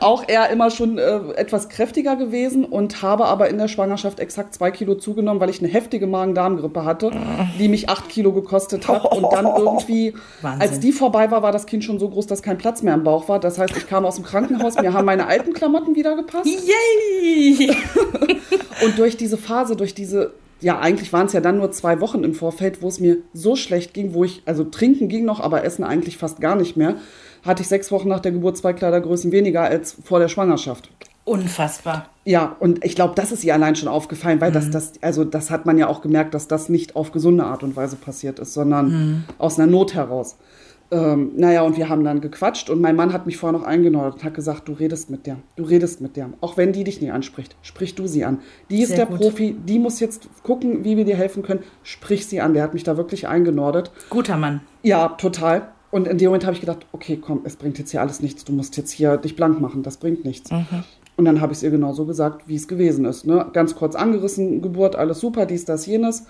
[0.01, 4.53] Auch eher immer schon äh, etwas kräftiger gewesen und habe aber in der Schwangerschaft exakt
[4.53, 7.13] zwei Kilo zugenommen, weil ich eine heftige Magen-Darm-Grippe hatte,
[7.61, 9.05] die mich acht Kilo gekostet hat.
[9.17, 10.61] Und dann irgendwie, Wahnsinn.
[10.61, 13.05] als die vorbei war, war das Kind schon so groß, dass kein Platz mehr im
[13.05, 13.39] Bauch war.
[13.39, 16.47] Das heißt, ich kam aus dem Krankenhaus, mir haben meine alten Klamotten wieder gepasst.
[16.47, 17.71] Yay!
[18.85, 22.25] Und durch diese Phase, durch diese, ja, eigentlich waren es ja dann nur zwei Wochen
[22.25, 25.65] im Vorfeld, wo es mir so schlecht ging, wo ich, also trinken ging noch, aber
[25.65, 26.97] essen eigentlich fast gar nicht mehr,
[27.45, 30.89] hatte ich sechs Wochen nach der Geburt zwei Kleidergrößen weniger als vor der Schwangerschaft.
[31.25, 32.09] Unfassbar.
[32.25, 35.51] Ja, und ich glaube, das ist ihr allein schon aufgefallen, weil das, das, also das
[35.51, 38.55] hat man ja auch gemerkt, dass das nicht auf gesunde Art und Weise passiert ist,
[38.55, 40.37] sondern aus einer Not heraus.
[40.93, 44.17] Ähm, naja, und wir haben dann gequatscht und mein Mann hat mich vorher noch eingenordet
[44.17, 46.29] und hat gesagt, du redest mit der, du redest mit der.
[46.43, 48.41] Auch wenn die dich nicht anspricht, sprich du sie an.
[48.69, 49.19] Die ist Sehr der gut.
[49.19, 51.61] Profi, die muss jetzt gucken, wie wir dir helfen können.
[51.83, 52.53] Sprich sie an.
[52.53, 53.91] Der hat mich da wirklich eingenordet.
[54.11, 54.61] Guter Mann.
[54.83, 55.69] Ja, total.
[55.91, 58.45] Und in dem Moment habe ich gedacht, okay, komm, es bringt jetzt hier alles nichts.
[58.45, 59.83] Du musst jetzt hier dich blank machen.
[59.83, 60.51] Das bringt nichts.
[61.17, 63.27] Und dann habe ich es ihr genauso gesagt, wie es gewesen ist.
[63.27, 63.47] Ne?
[63.55, 66.27] Ganz kurz angerissen, Geburt, alles super, dies, das, jenes.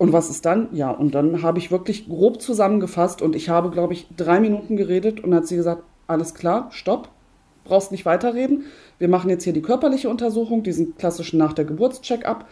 [0.00, 0.68] Und was ist dann?
[0.72, 4.78] Ja, und dann habe ich wirklich grob zusammengefasst und ich habe, glaube ich, drei Minuten
[4.78, 7.10] geredet und hat sie gesagt, alles klar, stopp,
[7.64, 8.64] brauchst nicht weiterreden.
[8.98, 12.46] Wir machen jetzt hier die körperliche Untersuchung, diesen klassischen nach der Geburtscheck-up,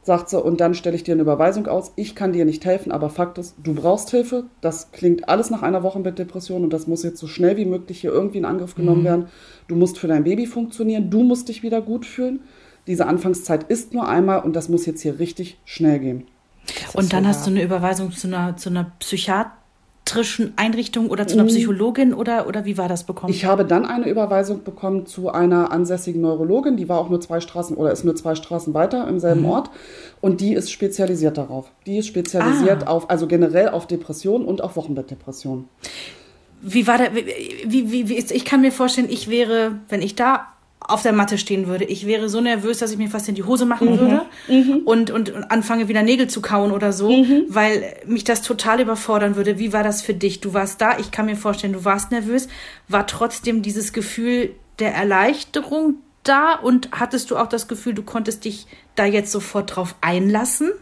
[0.00, 1.92] sagt sie, und dann stelle ich dir eine Überweisung aus.
[1.96, 4.44] Ich kann dir nicht helfen, aber Fakt ist, du brauchst Hilfe.
[4.62, 8.12] Das klingt alles nach einer Wochenbettdepression und das muss jetzt so schnell wie möglich hier
[8.12, 9.26] irgendwie in Angriff genommen werden.
[9.68, 12.40] Du musst für dein Baby funktionieren, du musst dich wieder gut fühlen.
[12.86, 16.24] Diese Anfangszeit ist nur einmal und das muss jetzt hier richtig schnell gehen.
[16.92, 21.44] Und dann hast du eine Überweisung zu einer, zu einer psychiatrischen Einrichtung oder zu einer
[21.44, 23.32] Psychologin oder, oder wie war das bekommen?
[23.32, 27.40] Ich habe dann eine Überweisung bekommen zu einer ansässigen Neurologin, die war auch nur zwei
[27.40, 29.70] Straßen oder ist nur zwei Straßen weiter im selben Ort
[30.20, 31.70] und die ist spezialisiert darauf.
[31.86, 32.90] Die ist spezialisiert Ah.
[32.90, 35.68] auf, also generell auf Depressionen und auf Wochenbettdepressionen.
[36.66, 37.26] Wie war der, wie,
[37.66, 40.46] wie, wie, wie ist, ich kann mir vorstellen, ich wäre, wenn ich da
[40.86, 43.42] auf der Matte stehen würde, ich wäre so nervös, dass ich mir fast in die
[43.42, 44.22] Hose machen würde
[44.84, 47.08] und, und, und anfange wieder Nägel zu kauen oder so,
[47.48, 49.58] weil mich das total überfordern würde.
[49.58, 50.40] Wie war das für dich?
[50.40, 52.48] Du warst da, ich kann mir vorstellen, du warst nervös,
[52.88, 58.44] war trotzdem dieses Gefühl der Erleichterung da und hattest du auch das Gefühl, du konntest
[58.44, 60.72] dich da jetzt sofort drauf einlassen?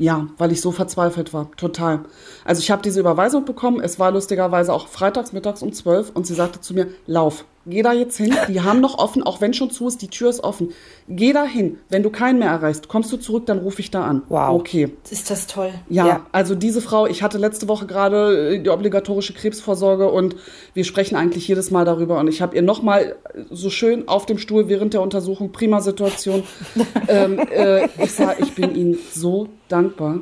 [0.00, 1.50] Ja, weil ich so verzweifelt war.
[1.56, 2.00] Total.
[2.44, 3.80] Also ich habe diese Überweisung bekommen.
[3.80, 7.82] Es war lustigerweise auch freitags mittags um 12 und sie sagte zu mir, lauf, geh
[7.82, 8.34] da jetzt hin.
[8.48, 10.70] Die haben noch offen, auch wenn schon zu ist, die Tür ist offen.
[11.08, 11.78] Geh da hin.
[11.88, 14.22] Wenn du keinen mehr erreichst, kommst du zurück, dann rufe ich da an.
[14.28, 14.60] Wow.
[14.60, 14.92] Okay.
[15.10, 15.72] Ist das toll?
[15.88, 16.26] Ja, Ja.
[16.32, 20.36] also diese Frau, ich hatte letzte Woche gerade äh, die obligatorische Krebsvorsorge und
[20.74, 23.16] wir sprechen eigentlich jedes Mal darüber und ich habe ihr nochmal
[23.50, 26.42] so schön auf dem Stuhl während der Untersuchung, prima Situation,
[27.08, 30.20] ähm, äh, ich sag, ich bin Ihnen so dankbar.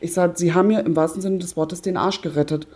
[0.00, 2.66] Ich sag, Sie haben mir im wahrsten Sinne des Wortes den Arsch gerettet.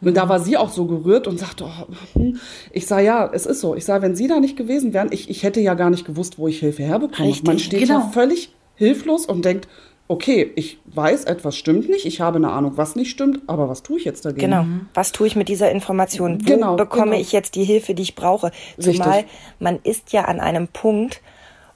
[0.00, 2.38] Und da war sie auch so gerührt und sagte, oh, hm.
[2.72, 3.74] ich sag, ja, es ist so.
[3.74, 6.38] Ich sag, wenn Sie da nicht gewesen wären, ich, ich hätte ja gar nicht gewusst,
[6.38, 7.28] wo ich Hilfe herbekomme.
[7.28, 8.00] Richtig, Man steht genau.
[8.00, 9.68] ja völlig hilflos und denkt,
[10.08, 13.84] okay, ich weiß, etwas stimmt nicht, ich habe eine Ahnung, was nicht stimmt, aber was
[13.84, 14.50] tue ich jetzt dagegen?
[14.50, 14.64] Genau.
[14.92, 16.40] Was tue ich mit dieser Information?
[16.40, 17.20] Wo Genau, bekomme genau.
[17.20, 18.50] ich jetzt die Hilfe, die ich brauche?
[18.76, 18.96] Richtig.
[18.96, 19.24] Zumal
[19.60, 21.20] man ist ja an einem Punkt,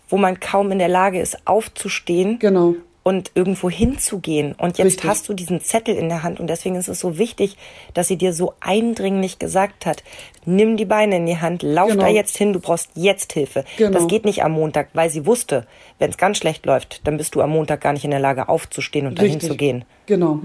[0.09, 2.75] wo man kaum in der Lage ist, aufzustehen Genau.
[3.05, 4.55] Und irgendwo hinzugehen.
[4.55, 5.09] Und jetzt Richtig.
[5.11, 7.57] hast du diesen Zettel in der Hand und deswegen ist es so wichtig,
[7.93, 10.03] dass sie dir so eindringlich gesagt hat,
[10.47, 12.03] nimm die Beine in die Hand, lauf Genau.
[12.05, 13.64] da jetzt hin, du brauchst jetzt Hilfe.
[13.77, 13.93] Genau.
[13.97, 15.67] Das geht nicht am Montag, weil sie wusste,
[15.99, 18.49] wenn es ganz schlecht läuft, dann bist du am Montag gar nicht in der Lage
[18.49, 19.51] aufzustehen und dahin Richtig.
[19.51, 19.85] zu gehen.
[20.07, 20.40] Genau.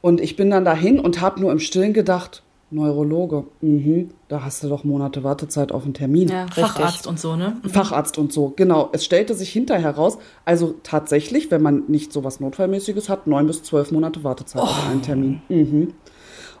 [0.00, 4.64] Und ich bin dann dahin und habe nur im Stillen gedacht, Neurologe, mhm, da hast
[4.64, 6.28] du doch Monate Wartezeit auf einen Termin.
[6.28, 7.56] Ja, Facharzt und so, ne?
[7.68, 8.88] Facharzt und so, genau.
[8.92, 13.46] Es stellte sich hinterher raus, also tatsächlich, wenn man nicht so was Notfallmäßiges hat, neun
[13.46, 15.42] bis zwölf Monate Wartezeit auf einen Termin.
[15.48, 15.94] Mhm.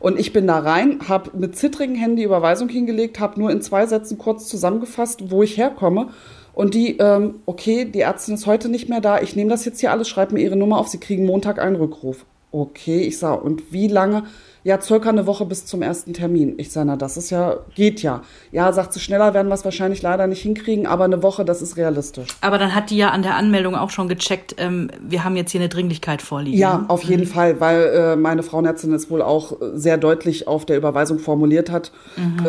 [0.00, 3.62] Und ich bin da rein, habe mit zittrigen Händen die Überweisung hingelegt, habe nur in
[3.62, 6.08] zwei Sätzen kurz zusammengefasst, wo ich herkomme.
[6.54, 9.80] Und die, ähm, okay, die Ärztin ist heute nicht mehr da, ich nehme das jetzt
[9.80, 12.26] hier alles, schreibe mir ihre Nummer auf, sie kriegen Montag einen Rückruf.
[12.50, 14.24] Okay, ich sah, und wie lange
[14.64, 16.54] ja, circa eine Woche bis zum ersten Termin.
[16.58, 18.22] Ich sage, na, das ist ja, geht ja.
[18.52, 21.62] Ja, sagt sie, schneller werden wir es wahrscheinlich leider nicht hinkriegen, aber eine Woche, das
[21.62, 22.28] ist realistisch.
[22.40, 25.50] Aber dann hat die ja an der Anmeldung auch schon gecheckt, ähm, wir haben jetzt
[25.50, 26.58] hier eine Dringlichkeit vorliegen.
[26.58, 26.84] Ja, ne?
[26.88, 31.18] auf jeden Fall, weil äh, meine Frauenärztin es wohl auch sehr deutlich auf der Überweisung
[31.18, 31.92] formuliert hat.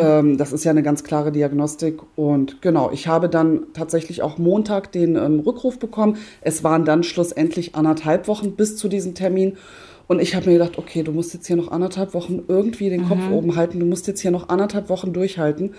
[0.00, 2.00] Ähm, das ist ja eine ganz klare Diagnostik.
[2.16, 6.16] Und genau, ich habe dann tatsächlich auch Montag den ähm, Rückruf bekommen.
[6.40, 9.56] Es waren dann schlussendlich anderthalb Wochen bis zu diesem Termin.
[10.06, 13.08] Und ich habe mir gedacht, okay, du musst jetzt hier noch anderthalb Wochen irgendwie den
[13.08, 13.80] Kopf oben halten.
[13.80, 15.74] Du musst jetzt hier noch anderthalb Wochen durchhalten.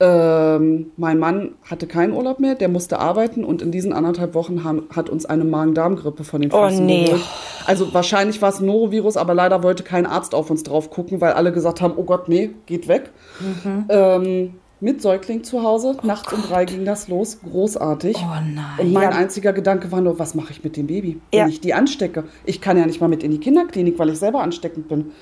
[0.00, 4.62] Ähm, mein Mann hatte keinen Urlaub mehr, der musste arbeiten und in diesen anderthalb Wochen
[4.62, 7.06] haben, hat uns eine Magen-Darm-Grippe von den Oh, Füßen nee.
[7.06, 7.22] geholt.
[7.66, 11.20] Also wahrscheinlich war es ein Norovirus, aber leider wollte kein Arzt auf uns drauf gucken,
[11.20, 13.10] weil alle gesagt haben, oh Gott, nee, geht weg.
[13.40, 13.84] Mhm.
[13.88, 18.16] Ähm, mit Säugling zu Hause, nachts um drei ging das los, großartig.
[18.16, 18.64] Oh nein.
[18.78, 19.16] Und mein Ja.
[19.16, 21.46] einziger Gedanke war nur, was mache ich mit dem Baby, wenn Ja.
[21.48, 22.24] ich die anstecke?
[22.44, 25.12] Ich kann ja nicht mal mit in die Kinderklinik, weil ich selber ansteckend bin.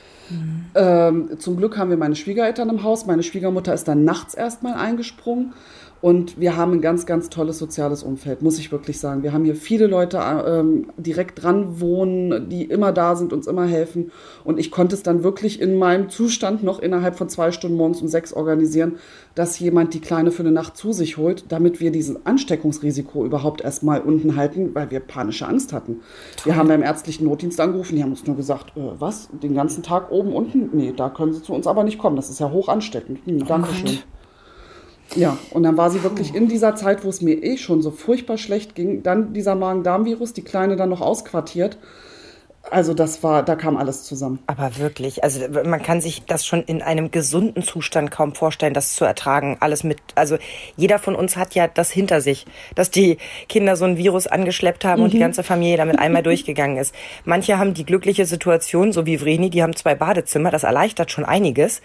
[0.74, 3.06] Ähm, zum Glück haben wir meine Schwiegereltern im Haus.
[3.06, 5.52] Meine Schwiegermutter ist dann nachts erstmal eingesprungen.
[6.06, 9.24] Und wir haben ein ganz, ganz tolles soziales Umfeld, muss ich wirklich sagen.
[9.24, 13.66] Wir haben hier viele Leute ähm, direkt dran wohnen, die immer da sind, uns immer
[13.66, 14.12] helfen.
[14.44, 18.02] Und ich konnte es dann wirklich in meinem Zustand noch innerhalb von zwei Stunden morgens
[18.02, 18.98] um sechs organisieren,
[19.34, 23.62] dass jemand die Kleine für eine Nacht zu sich holt, damit wir dieses Ansteckungsrisiko überhaupt
[23.62, 26.02] erstmal unten halten, weil wir panische Angst hatten.
[26.44, 29.82] Wir haben beim ärztlichen Notdienst angerufen, die haben uns nur gesagt, äh, was, den ganzen
[29.82, 30.70] Tag oben, unten?
[30.72, 33.18] Nee, da können Sie zu uns aber nicht kommen, das ist ja hoch ansteckend.
[33.26, 33.98] Hm, Dankeschön.
[35.16, 37.90] Ja, und dann war sie wirklich in dieser Zeit, wo es mir eh schon so
[37.90, 41.78] furchtbar schlecht ging, dann dieser Magen-Darm-Virus, die Kleine dann noch ausquartiert.
[42.70, 44.38] Also das war, da kam alles zusammen.
[44.46, 48.94] Aber wirklich, also man kann sich das schon in einem gesunden Zustand kaum vorstellen, das
[48.94, 49.56] zu ertragen.
[49.60, 50.36] Alles mit, also
[50.76, 54.84] jeder von uns hat ja das hinter sich, dass die Kinder so ein Virus angeschleppt
[54.84, 56.94] haben und die ganze Familie damit einmal durchgegangen ist.
[57.24, 61.24] Manche haben die glückliche Situation, so wie Vreni, die haben zwei Badezimmer, das erleichtert schon
[61.24, 61.82] einiges.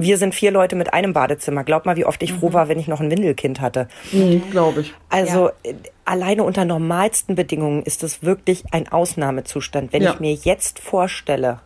[0.00, 1.64] Wir sind vier Leute mit einem Badezimmer.
[1.64, 3.88] Glaub mal, wie oft ich froh war, wenn ich noch ein Windelkind hatte.
[4.50, 4.94] Glaube ich.
[5.08, 5.74] Also äh,
[6.10, 9.92] alleine unter normalsten Bedingungen ist es wirklich ein Ausnahmezustand.
[9.92, 10.12] Wenn Ja.
[10.14, 11.60] ich mir jetzt vorstelle,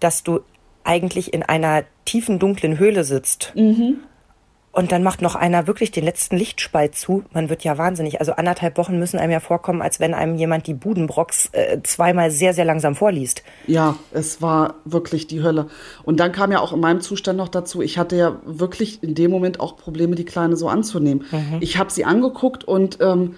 [0.00, 0.40] dass du
[0.84, 6.36] eigentlich in einer tiefen, dunklen Höhle sitzt und dann macht noch einer wirklich den letzten
[6.36, 8.20] Lichtspalt zu, man wird ja wahnsinnig.
[8.20, 12.30] Also anderthalb Wochen müssen einem ja vorkommen, als wenn einem jemand die Budenbrocks äh, zweimal
[12.30, 13.42] sehr, sehr langsam vorliest.
[13.66, 15.66] Ja, es war wirklich die Hölle.
[16.04, 19.14] Und dann kam ja auch in meinem Zustand noch dazu, ich hatte ja wirklich in
[19.16, 21.24] dem Moment auch Probleme, die Kleine so anzunehmen.
[21.60, 23.34] Ich habe sie angeguckt und ähm,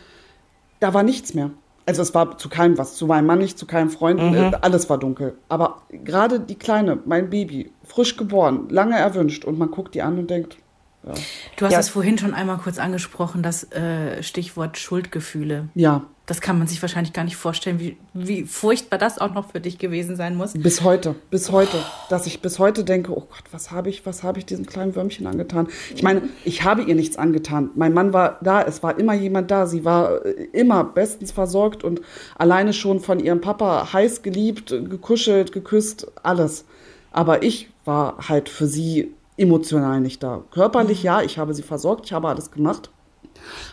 [0.80, 1.50] da war nichts mehr.
[1.86, 4.90] Also es war zu keinem was, zu meinem Mann nicht, zu keinem Freund, äh, alles
[4.90, 5.38] war dunkel.
[5.48, 10.18] Aber gerade die Kleine, mein Baby, frisch geboren, lange erwünscht und man guckt die an
[10.18, 10.58] und denkt,
[11.56, 11.80] Du hast Ja.
[11.80, 15.68] es vorhin schon einmal kurz angesprochen, das äh, Stichwort Schuldgefühle.
[15.74, 19.50] ja, Das kann man sich wahrscheinlich gar nicht vorstellen, wie, wie furchtbar das auch noch
[19.52, 20.52] für dich gewesen sein muss.
[20.52, 21.78] Bis heute, bis heute,
[22.10, 24.94] dass ich bis heute denke, oh Gott, was habe ich, was habe ich diesem kleinen
[24.94, 25.68] Würmchen angetan?
[25.94, 27.70] Ich meine, ich habe ihr nichts angetan.
[27.76, 29.66] Mein Mann war da, es war immer jemand da.
[29.66, 32.02] Sie war äh, immer bestens versorgt und
[32.36, 36.66] alleine schon von ihrem Papa heiß geliebt, gekuschelt, geküsst, alles.
[37.10, 40.44] Aber ich war halt für sie emotional nicht da.
[40.50, 42.90] Körperlich ja, ich habe sie versorgt, ich habe alles gemacht.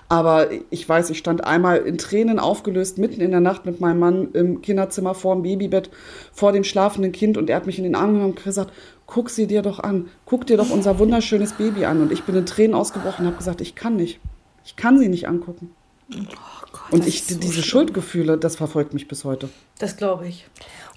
[0.07, 3.99] Aber ich weiß, ich stand einmal in Tränen aufgelöst, mitten in der Nacht mit meinem
[3.99, 5.89] Mann im Kinderzimmer vor dem Babybett,
[6.31, 8.71] vor dem schlafenden Kind und er hat mich in den Arm genommen und gesagt,
[9.07, 12.01] guck sie dir doch an, guck dir doch unser wunderschönes Baby an.
[12.01, 14.19] Und ich bin in Tränen ausgebrochen und habe gesagt, ich kann nicht.
[14.63, 15.71] Ich kann sie nicht angucken.
[16.09, 17.63] und das ich, ist so diese schlimm.
[17.63, 19.49] Schuldgefühle, das verfolgt mich bis heute.
[19.79, 20.47] Das glaube ich.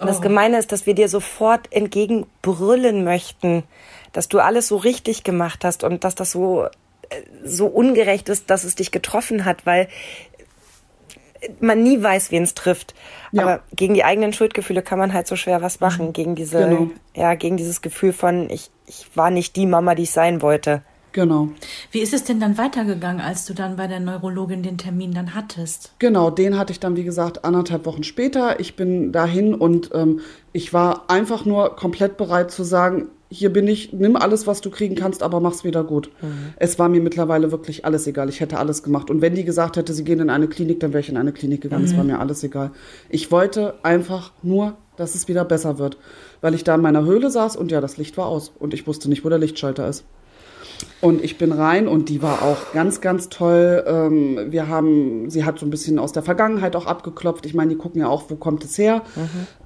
[0.01, 3.65] Und das Gemeine ist, dass wir dir sofort entgegenbrüllen möchten,
[4.13, 6.69] dass du alles so richtig gemacht hast und dass das so, äh,
[7.45, 9.89] so ungerecht ist, dass es dich getroffen hat, weil
[11.61, 12.95] man nie weiß, wen es trifft.
[13.33, 13.43] Ja.
[13.43, 16.13] Aber gegen die eigenen Schuldgefühle kann man halt so schwer was machen.
[16.13, 16.91] Gegen diese, Genau.
[17.15, 20.83] ja, gegen dieses Gefühl von, ich, ich war nicht die Mama, die ich sein wollte.
[21.13, 21.49] Genau.
[21.91, 25.35] Wie ist es denn dann weitergegangen, als du dann bei der Neurologin den Termin dann
[25.35, 25.95] hattest?
[25.99, 28.61] Genau, den hatte ich dann, wie gesagt, anderthalb Wochen später.
[28.61, 30.21] Ich bin dahin und ähm,
[30.53, 34.71] ich war einfach nur komplett bereit zu sagen, hier bin ich, nimm alles, was du
[34.71, 36.11] kriegen kannst, aber mach's wieder gut.
[36.57, 38.29] Es war mir mittlerweile wirklich alles egal.
[38.29, 39.11] Ich hätte alles gemacht.
[39.11, 41.33] Und wenn die gesagt hätte, sie gehen in eine Klinik, dann wäre ich in eine
[41.33, 41.85] Klinik gegangen.
[41.85, 42.71] Es war mir alles egal.
[43.11, 45.99] Ich wollte einfach nur, dass es wieder besser wird.
[46.41, 48.51] Weil ich da in meiner Höhle saß und ja, das Licht war aus.
[48.59, 50.05] Und ich wusste nicht, wo der Lichtschalter ist.
[51.01, 53.85] Und ich bin rein und die war auch ganz, ganz toll.
[53.87, 57.47] Ähm, wir haben, sie hat so ein bisschen aus der Vergangenheit auch abgeklopft.
[57.47, 59.03] Ich meine, die gucken ja auch, wo kommt es her.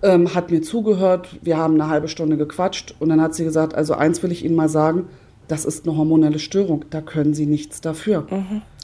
[0.03, 1.29] Ähm, hat mir zugehört.
[1.41, 4.45] Wir haben eine halbe Stunde gequatscht und dann hat sie gesagt, also eins will ich
[4.45, 5.07] Ihnen mal sagen,
[5.49, 6.85] das ist eine hormonelle Störung.
[6.91, 8.27] Da können Sie nichts dafür.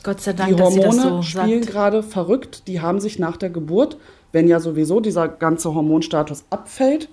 [0.03, 1.73] Gott sei Dank, Die dass sie Hormone das so spielen sagt.
[1.73, 2.67] gerade verrückt.
[2.69, 3.99] Die haben sich nach der Geburt,
[4.33, 7.09] wenn ja sowieso dieser ganze Hormonstatus abfällt,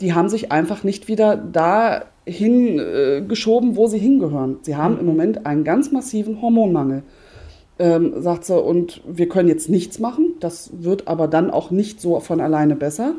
[0.00, 4.58] die haben sich einfach nicht wieder dahin äh, geschoben, wo sie hingehören.
[4.62, 7.02] Sie haben im Moment einen ganz massiven Hormonmangel.
[7.80, 10.34] Ähm, sagt sie, und wir können jetzt nichts machen.
[10.40, 13.14] Das wird aber dann auch nicht so von alleine besser.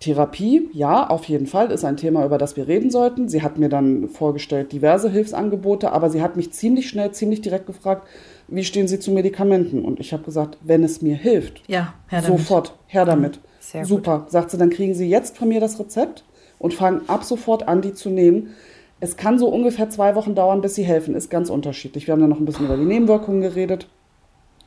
[0.00, 3.28] Therapie, ja, auf jeden Fall, ist ein Thema, über das wir reden sollten.
[3.28, 7.66] Sie hat mir dann vorgestellt diverse Hilfsangebote, aber sie hat mich ziemlich schnell, ziemlich direkt
[7.66, 8.06] gefragt,
[8.48, 9.84] wie stehen Sie zu Medikamenten?
[9.84, 12.26] Und ich habe gesagt, wenn es mir hilft, Ja, her damit.
[12.26, 13.38] sofort, her damit.
[13.62, 13.88] Sehr gut.
[13.88, 14.26] Super.
[14.28, 16.24] Sagt sie, dann kriegen Sie jetzt von mir das Rezept
[16.58, 18.54] und fangen ab sofort an, die zu nehmen.
[18.98, 21.14] Es kann so ungefähr zwei Wochen dauern, bis sie helfen.
[21.14, 22.06] Ist ganz unterschiedlich.
[22.06, 23.88] Wir haben dann noch ein bisschen über die Nebenwirkungen geredet.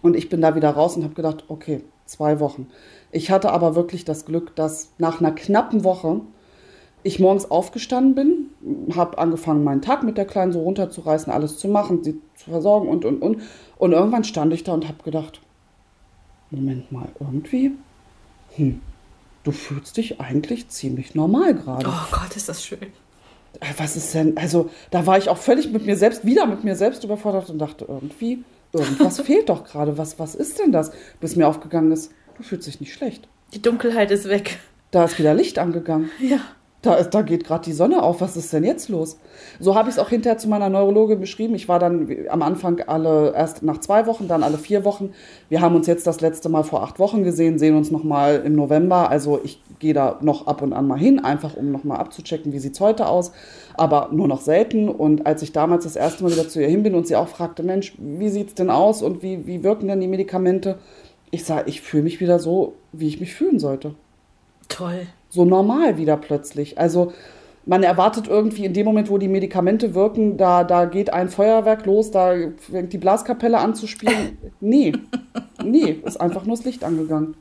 [0.02, 2.68] Und ich bin da wieder raus und habe gedacht, okay, zwei Wochen.
[3.12, 6.22] Ich hatte aber wirklich das Glück, dass nach einer knappen Woche
[7.04, 11.68] ich morgens aufgestanden bin, habe angefangen, meinen Tag mit der Kleinen so runterzureißen, alles zu
[11.68, 13.42] machen, sie zu versorgen und, und, und.
[13.78, 15.42] Und irgendwann stand ich da und habe gedacht,
[16.50, 17.74] Moment mal, irgendwie,
[18.56, 18.82] hm,
[19.44, 21.88] du fühlst dich eigentlich ziemlich normal gerade.
[21.88, 22.82] Oh Gott, ist das schön.
[23.60, 26.64] Äh, Was ist denn, also da war ich auch völlig mit mir selbst, wieder mit
[26.64, 29.98] mir selbst überfordert und dachte, irgendwie, irgendwas fehlt doch gerade.
[29.98, 30.92] Was, was ist denn das?
[31.20, 33.28] Bis mir aufgegangen ist, du fühlst dich nicht schlecht.
[33.54, 34.60] Die Dunkelheit ist weg.
[34.92, 36.10] Da ist wieder Licht angegangen.
[36.20, 36.40] Ja.
[36.86, 38.22] Da, ist, da geht gerade die Sonne auf.
[38.22, 39.18] Was ist denn jetzt los?
[39.60, 41.56] So habe ich es auch hinterher zu meiner Neurologin beschrieben.
[41.56, 45.10] Ich war dann am Anfang alle erst nach zwei Wochen, dann alle vier Wochen.
[45.50, 48.54] Wir haben uns jetzt das letzte Mal vor acht Wochen gesehen, sehen uns nochmal im
[48.56, 49.10] November.
[49.10, 52.60] Also ich gehe da noch ab und an mal hin, einfach um nochmal abzuchecken, wie
[52.60, 53.32] sieht es heute aus.
[53.74, 54.88] Aber nur noch selten.
[54.88, 57.30] Und als ich damals das erste Mal wieder zu ihr hin bin und sie auch
[57.30, 60.78] fragte, Mensch, wie sieht es denn aus und wie, wie wirken denn die Medikamente?
[61.32, 63.96] Ich sage, ich fühle mich wieder so, wie ich mich fühlen sollte
[64.70, 65.08] Toll.
[65.30, 66.78] so normal wieder plötzlich.
[66.78, 67.14] Also
[67.66, 71.86] man erwartet irgendwie in dem Moment, wo die Medikamente wirken, da, da geht ein Feuerwerk
[71.86, 74.38] los, da fängt die Blaskapelle an zu spielen.
[74.62, 74.94] Nee,
[75.64, 77.36] nee, ist einfach nur das Licht angegangen.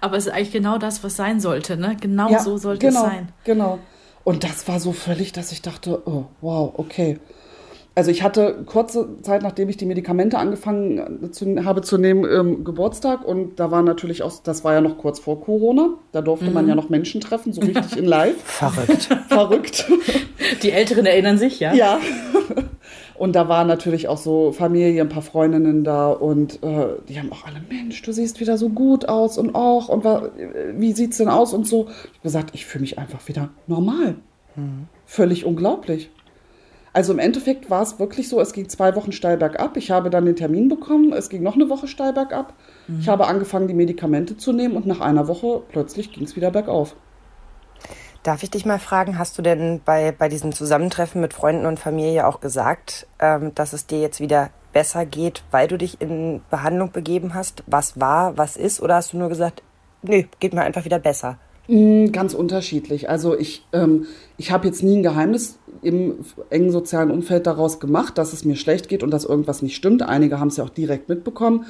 [0.00, 1.96] Aber es ist eigentlich genau das, was sein sollte, ne?
[2.00, 3.28] Genau Ja, so sollte genau, es sein.
[3.44, 3.78] Genau.
[4.24, 7.18] Und das war so völlig, dass ich dachte, oh, wow, okay.
[7.96, 12.64] Also ich hatte kurze Zeit, nachdem ich die Medikamente angefangen zu, habe zu nehmen, ähm,
[12.64, 16.50] Geburtstag und da war natürlich auch, das war ja noch kurz vor Corona, da durfte
[16.50, 18.34] man ja noch Menschen treffen, so richtig in live.
[18.44, 19.02] Verrückt.
[19.28, 19.86] Verrückt.
[20.64, 21.72] Die Älteren erinnern sich, ja?
[21.72, 22.00] Ja.
[23.16, 27.30] Und da waren natürlich auch so Familie, ein paar Freundinnen da und äh, die haben
[27.30, 30.30] auch alle, Mensch, du siehst wieder so gut aus und auch und wa-
[30.74, 31.82] wie sieht's denn aus und so.
[31.84, 34.16] Ich habe gesagt, ich fühle mich einfach wieder normal.
[35.06, 36.10] Völlig unglaublich.
[36.94, 39.76] Also im Endeffekt war es wirklich so, es ging zwei Wochen steil bergab.
[39.76, 42.54] Ich habe dann den Termin bekommen, es ging noch eine Woche steil bergab.
[43.00, 46.52] Ich habe angefangen, die Medikamente zu nehmen und nach einer Woche plötzlich ging es wieder
[46.52, 46.94] bergauf.
[48.22, 51.80] Darf ich dich mal fragen, hast du denn bei, bei diesem Zusammentreffen mit Freunden und
[51.80, 56.42] Familie auch gesagt, ähm, dass es dir jetzt wieder besser geht, weil du dich in
[56.48, 57.64] Behandlung begeben hast?
[57.66, 58.80] Was war, was ist?
[58.80, 59.62] Oder hast du nur gesagt,
[60.02, 61.38] nee, geht mir einfach wieder besser?
[61.66, 63.08] Mm, Ganz unterschiedlich.
[63.08, 66.16] Also ich, ähm, ich habe jetzt nie ein Geheimnis im
[66.50, 70.02] engen sozialen Umfeld daraus gemacht, dass es mir schlecht geht und dass irgendwas nicht stimmt.
[70.02, 71.64] Einige haben es ja auch direkt mitbekommen.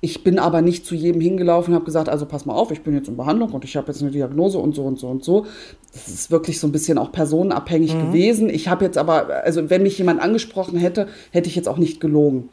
[0.00, 2.82] Ich bin aber nicht zu jedem hingelaufen und habe gesagt, also pass mal auf, ich
[2.82, 5.24] bin jetzt in Behandlung und ich habe jetzt eine Diagnose und so und so und
[5.24, 5.46] so.
[5.92, 8.50] Das ist wirklich so ein bisschen auch personenabhängig gewesen.
[8.50, 12.00] Ich habe jetzt aber, also wenn mich jemand angesprochen hätte, hätte ich jetzt auch nicht
[12.00, 12.50] gelogen.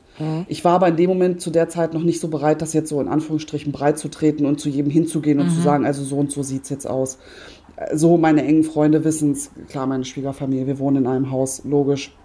[0.48, 2.90] Ich war aber in dem Moment zu der Zeit noch nicht so bereit, das jetzt
[2.90, 6.18] so in Anführungsstrichen breit zu treten und zu jedem hinzugehen und zu sagen, also so
[6.18, 7.18] und so sieht's jetzt aus.
[7.94, 12.16] So meine engen Freunde wissen's, klar, meine Schwiegerfamilie, wir wohnen in einem Haus, logisch.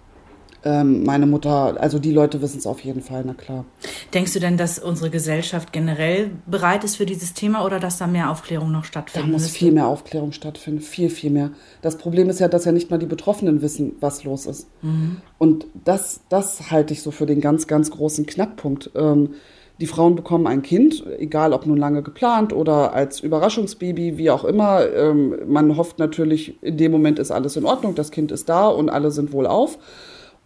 [0.63, 3.65] Ähm, meine Mutter, also die Leute wissen es auf jeden Fall, na klar.
[4.13, 8.05] Denkst du denn, dass unsere Gesellschaft generell bereit ist für dieses Thema oder dass da
[8.05, 9.57] mehr Aufklärung noch Da stattfinden muss müsste?
[9.57, 11.51] viel mehr Aufklärung stattfinden, viel, viel mehr.
[11.81, 14.67] Das Problem ist ja, dass ja nicht mal die Betroffenen wissen, was los ist.
[15.39, 18.91] Und das, das halte ich so für den ganz, ganz großen Knackpunkt.
[18.95, 19.31] Ähm,
[19.79, 24.43] die Frauen bekommen ein Kind, egal ob nun lange geplant oder als Überraschungsbaby, wie auch
[24.43, 24.87] immer.
[24.93, 28.67] Ähm, man hofft natürlich, in dem Moment ist alles in Ordnung, das Kind ist da
[28.67, 29.79] und alle sind wohlauf.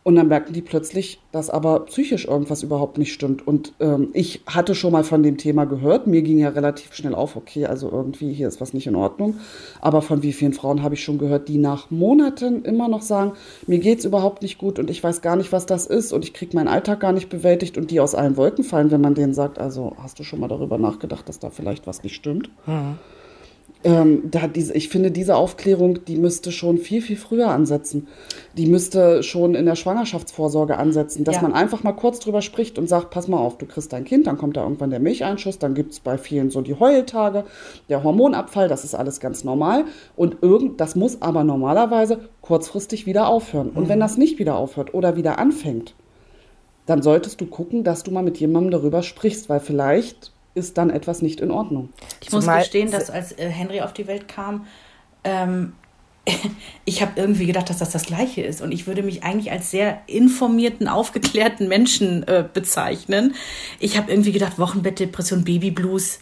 [0.07, 3.47] Und dann merken die plötzlich, dass aber psychisch irgendwas überhaupt nicht stimmt.
[3.47, 6.05] Und ähm, ich hatte schon mal von dem Thema gehört.
[6.05, 9.37] Mir ging ja relativ schnell auf, okay, also irgendwie hier ist was nicht in Ordnung.
[9.81, 13.31] Aber von wie vielen Frauen habe ich schon gehört, die nach Monaten immer noch sagen,
[13.65, 16.35] mir geht's überhaupt nicht gut und ich weiß gar nicht, was das ist und ich
[16.35, 19.33] kriege meinen Alltag gar nicht bewältigt und die aus allen Wolken fallen, wenn man denen
[19.33, 22.51] sagt, also hast du schon mal darüber nachgedacht, dass da vielleicht was nicht stimmt?
[23.85, 28.07] Ähm, da diese, ich finde, diese Aufklärung, die müsste schon viel, viel früher ansetzen.
[28.57, 31.43] Die müsste schon in der Schwangerschaftsvorsorge ansetzen, dass Ja.
[31.43, 34.25] man einfach mal kurz drüber spricht und sagt, pass mal auf, du kriegst dein Kind,
[34.25, 37.43] dann kommt da irgendwann der Milcheinschuss, dann gibt's bei vielen so die Heultage,
[37.87, 39.85] der Hormonabfall, das ist alles ganz normal.
[40.15, 43.69] Und irgend, das muss aber normalerweise kurzfristig wieder aufhören.
[43.69, 45.93] Und wenn das nicht wieder aufhört oder wieder anfängt,
[46.87, 50.89] dann solltest du gucken, dass du mal mit jemandem darüber sprichst, weil vielleicht ist dann
[50.89, 51.89] etwas nicht in Ordnung.
[52.21, 54.65] Ich muss Zumal- gestehen, dass als äh, Henry auf die Welt kam,
[55.23, 55.73] ähm,
[56.85, 58.61] ich habe irgendwie gedacht, dass das das Gleiche ist.
[58.61, 63.35] Und ich würde mich eigentlich als sehr informierten, aufgeklärten Menschen äh, bezeichnen.
[63.79, 66.19] Ich habe irgendwie gedacht, Wochenbettdepression, Babyblues,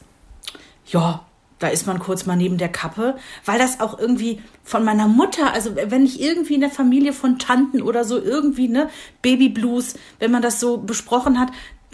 [0.87, 1.25] ja,
[1.59, 3.15] da ist man kurz mal neben der Kappe,
[3.45, 7.39] weil das auch irgendwie von meiner Mutter, also wenn ich irgendwie in der Familie von
[7.39, 8.89] Tanten oder so irgendwie, ne,
[9.21, 11.51] Babyblues, wenn man das so besprochen hat,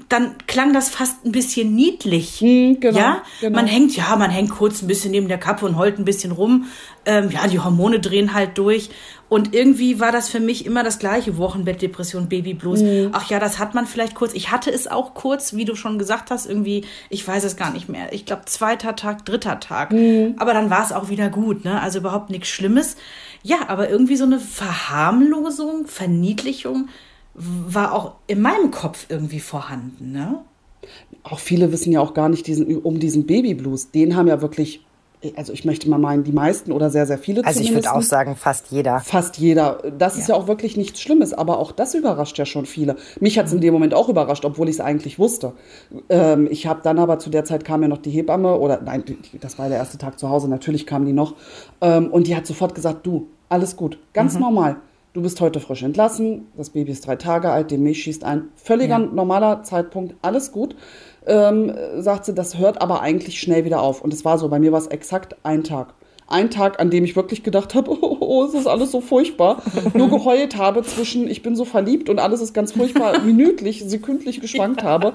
[0.07, 2.39] dann klang das fast ein bisschen niedlich.
[2.39, 3.55] Hm, genau, ja, genau.
[3.55, 6.31] man hängt, ja, man hängt kurz ein bisschen neben der Kappe und heult ein bisschen
[6.31, 6.67] rum.
[7.05, 8.89] Ähm, ja, die Hormone drehen halt durch.
[9.29, 11.37] Und irgendwie war das für mich immer das gleiche.
[11.37, 12.81] Wochenbettdepression, Babyblues.
[12.81, 13.09] Mhm.
[13.11, 14.33] Ach ja, das hat man vielleicht kurz.
[14.33, 17.71] Ich hatte es auch kurz, wie du schon gesagt hast, irgendwie, ich weiß es gar
[17.71, 18.11] nicht mehr.
[18.13, 19.91] Ich glaube, zweiter Tag, dritter Tag.
[19.91, 20.35] Mhm.
[20.37, 21.81] Aber dann war es auch wieder gut, ne?
[21.81, 22.95] Also überhaupt nichts Schlimmes.
[23.43, 26.89] Ja, aber irgendwie so eine Verharmlosung, Verniedlichung
[27.39, 30.39] war auch in meinem Kopf irgendwie vorhanden, ne?
[31.23, 33.91] Auch viele wissen ja auch gar nicht diesen, um diesen Babyblues.
[33.91, 34.85] Den haben ja wirklich,
[35.35, 38.01] also ich möchte mal meinen, die meisten oder sehr, sehr viele Also ich würde auch
[38.01, 38.99] sagen, fast jeder.
[39.01, 39.79] Fast jeder.
[39.97, 40.35] Das ist Ja.
[40.35, 42.95] ja auch wirklich nichts Schlimmes, aber auch das überrascht ja schon viele.
[43.19, 45.53] Mich hat es in dem Moment auch überrascht, obwohl ich es eigentlich wusste.
[46.09, 49.03] Ähm, ich habe dann aber zu der Zeit kam ja noch die Hebamme oder nein,
[49.39, 51.35] das war der erste Tag zu Hause, natürlich kam die noch
[51.81, 54.77] ähm, und die hat sofort gesagt, du, alles gut, ganz normal.
[55.13, 58.49] Du bist heute frisch entlassen, das Baby ist drei Tage alt, die Milch schießt ein.
[58.55, 59.05] Völliger Ja.
[59.05, 60.75] normaler Zeitpunkt, alles gut.
[61.25, 64.01] Ähm, sagt sie, das hört aber eigentlich schnell wieder auf.
[64.03, 65.95] Und es war so, bei mir war es exakt ein Tag.
[66.29, 69.61] Ein Tag, an dem ich wirklich gedacht habe, oh, oh, es ist alles so furchtbar.
[69.93, 74.41] Nur geheult habe zwischen, ich bin so verliebt und alles ist ganz furchtbar, minütlich, sekündlich
[74.41, 75.13] geschwankt habe.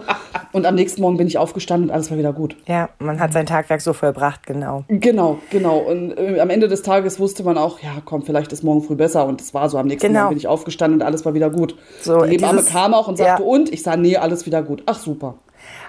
[0.53, 2.57] Und am nächsten Morgen bin ich aufgestanden und alles war wieder gut.
[2.67, 4.85] Ja, man hat sein Tagwerk so vollbracht, genau.
[4.89, 5.79] Genau, genau.
[5.79, 8.95] Und äh, am Ende des Tages wusste man auch, ja, komm, vielleicht ist morgen früh
[8.97, 9.27] besser.
[9.27, 9.79] Und es war so.
[9.79, 10.21] Am nächsten Genau.
[10.21, 11.77] Morgen bin ich aufgestanden und alles war wieder gut.
[12.03, 13.49] So, die Hebamme dieses- kam auch und sagte, ja.
[13.49, 13.73] und?
[13.73, 14.83] Ich sah, nee, alles wieder gut.
[14.87, 15.35] Ach, super.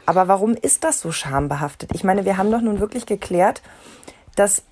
[0.05, 1.89] Aber warum ist das so schambehaftet?
[1.93, 3.61] Ich meine, wir haben doch nun wirklich geklärt,
[4.35, 4.63] dass,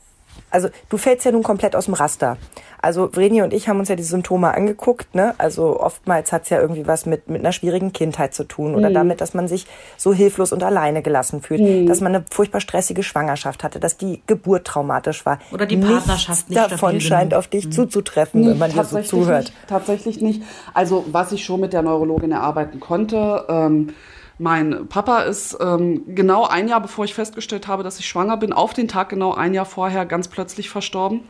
[0.54, 2.38] also du fällst ja nun komplett aus dem Raster.
[2.82, 5.16] Also Vreni und ich haben uns ja die Symptome angeguckt.
[5.16, 5.34] Ne?
[5.38, 9.22] Also oftmals hat's ja irgendwie was mit, mit einer schwierigen Kindheit zu tun oder damit,
[9.22, 9.66] dass man sich
[9.97, 14.22] so hilflos und alleine gelassen fühlt, dass man eine furchtbar stressige Schwangerschaft hatte, dass die
[14.28, 15.39] Geburt traumatisch war.
[15.51, 19.45] Oder die Partnerschaft nicht Nichts davon scheint auf dich zuzutreffen, wenn man dir so zuhört.
[19.45, 20.43] Nicht, tatsächlich nicht.
[20.74, 23.93] Also was ich schon mit der Neurologin erarbeiten konnte, ähm,
[24.39, 28.53] mein Papa ist ähm, genau ein Jahr, bevor ich festgestellt habe, dass ich schwanger bin,
[28.53, 31.21] auf den Tag genau ein Jahr vorher ganz plötzlich verstorben.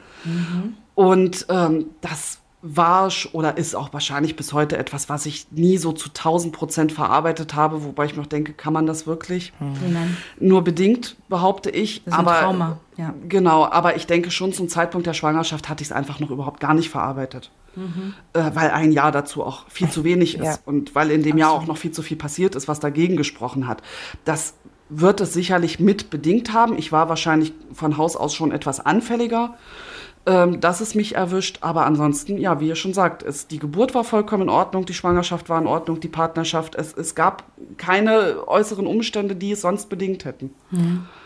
[0.95, 5.91] Und ähm, das war oder ist auch wahrscheinlich bis heute etwas, was ich nie so
[5.91, 9.51] zu 1000 Prozent verarbeitet habe, wobei ich mir auch denke, kann man das wirklich?
[9.59, 10.17] Nein.
[10.39, 12.03] Nur bedingt, behaupte ich.
[12.05, 13.13] Das ist ein aber, Trauma, ja.
[13.27, 16.61] Genau, aber ich denke schon zum Zeitpunkt der Schwangerschaft hatte ich es einfach noch überhaupt
[16.61, 17.51] gar nicht verarbeitet.
[18.33, 20.57] Äh, weil ein Jahr dazu auch viel zu wenig ist Ja.
[20.65, 23.67] und weil in dem Jahr auch noch viel zu viel passiert ist, was dagegen gesprochen
[23.67, 23.81] hat.
[24.25, 24.53] Das
[24.89, 26.77] wird es sicherlich mit bedingt haben.
[26.77, 29.55] Ich war wahrscheinlich von Haus aus schon etwas anfälliger,
[30.25, 31.59] ähm, dass es mich erwischt.
[31.61, 34.93] Aber ansonsten, ja, wie ihr schon sagt, es, die Geburt war vollkommen in Ordnung, die
[34.93, 36.75] Schwangerschaft war in Ordnung, die Partnerschaft.
[36.75, 37.43] Es, es gab
[37.77, 40.53] keine äußeren Umstände, die es sonst bedingt hätten.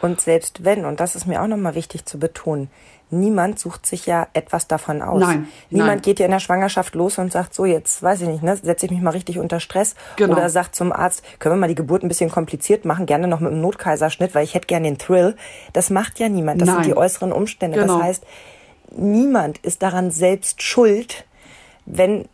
[0.01, 2.69] Und selbst wenn, und das ist mir auch nochmal wichtig zu betonen,
[3.09, 5.21] niemand sucht sich ja etwas davon aus.
[5.21, 6.01] Nein, Niemand nein.
[6.01, 8.85] geht ja in der Schwangerschaft los und sagt, so jetzt, weiß ich nicht, ne, setze
[8.85, 9.95] ich mich mal richtig unter Stress.
[10.17, 10.33] Genau.
[10.33, 13.39] Oder sagt zum Arzt, können wir mal die Geburt ein bisschen kompliziert machen, gerne noch
[13.39, 15.35] mit einem Notkaiserschnitt, weil ich hätte gerne den Thrill.
[15.73, 16.61] Das macht ja niemand.
[16.61, 16.83] Das Nein.
[16.83, 17.79] sind die äußeren Umstände.
[17.79, 17.97] Genau.
[17.97, 18.23] Das heißt,
[18.91, 21.25] niemand ist daran selbst schuld,
[21.85, 22.27] wenn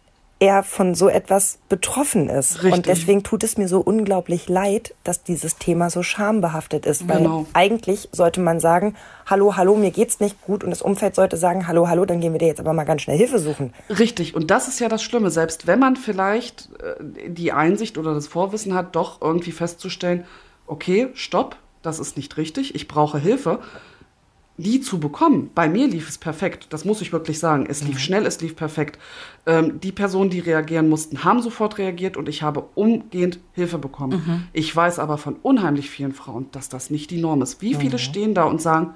[0.44, 2.64] er von so etwas betroffen ist.
[2.64, 2.74] Richtig.
[2.74, 7.08] Und deswegen tut es mir so unglaublich leid, dass dieses Thema so schambehaftet ist.
[7.08, 7.46] Weil Genau.
[7.54, 8.94] eigentlich sollte man sagen,
[9.26, 12.34] hallo, hallo, mir geht's nicht gut und das Umfeld sollte sagen, hallo, hallo, dann gehen
[12.34, 13.74] wir dir jetzt aber mal ganz schnell Hilfe suchen.
[13.90, 15.32] Richtig, und das ist ja das Schlimme.
[15.32, 20.26] Selbst wenn man vielleicht äh, die Einsicht oder das Vorwissen hat, doch irgendwie festzustellen,
[20.68, 23.60] okay, stopp, das ist nicht richtig, ich brauche Hilfe,
[24.58, 25.50] die zu bekommen.
[25.56, 27.66] Bei mir lief es perfekt, das muss ich wirklich sagen.
[27.68, 29.00] Es lief schnell, es lief perfekt.
[29.46, 34.48] Ähm, die Personen, die reagieren mussten, haben sofort reagiert und ich habe umgehend Hilfe bekommen.
[34.54, 37.62] Ich weiß aber von unheimlich vielen Frauen, dass das nicht die Norm ist.
[37.62, 38.94] Wie viele stehen da und sagen,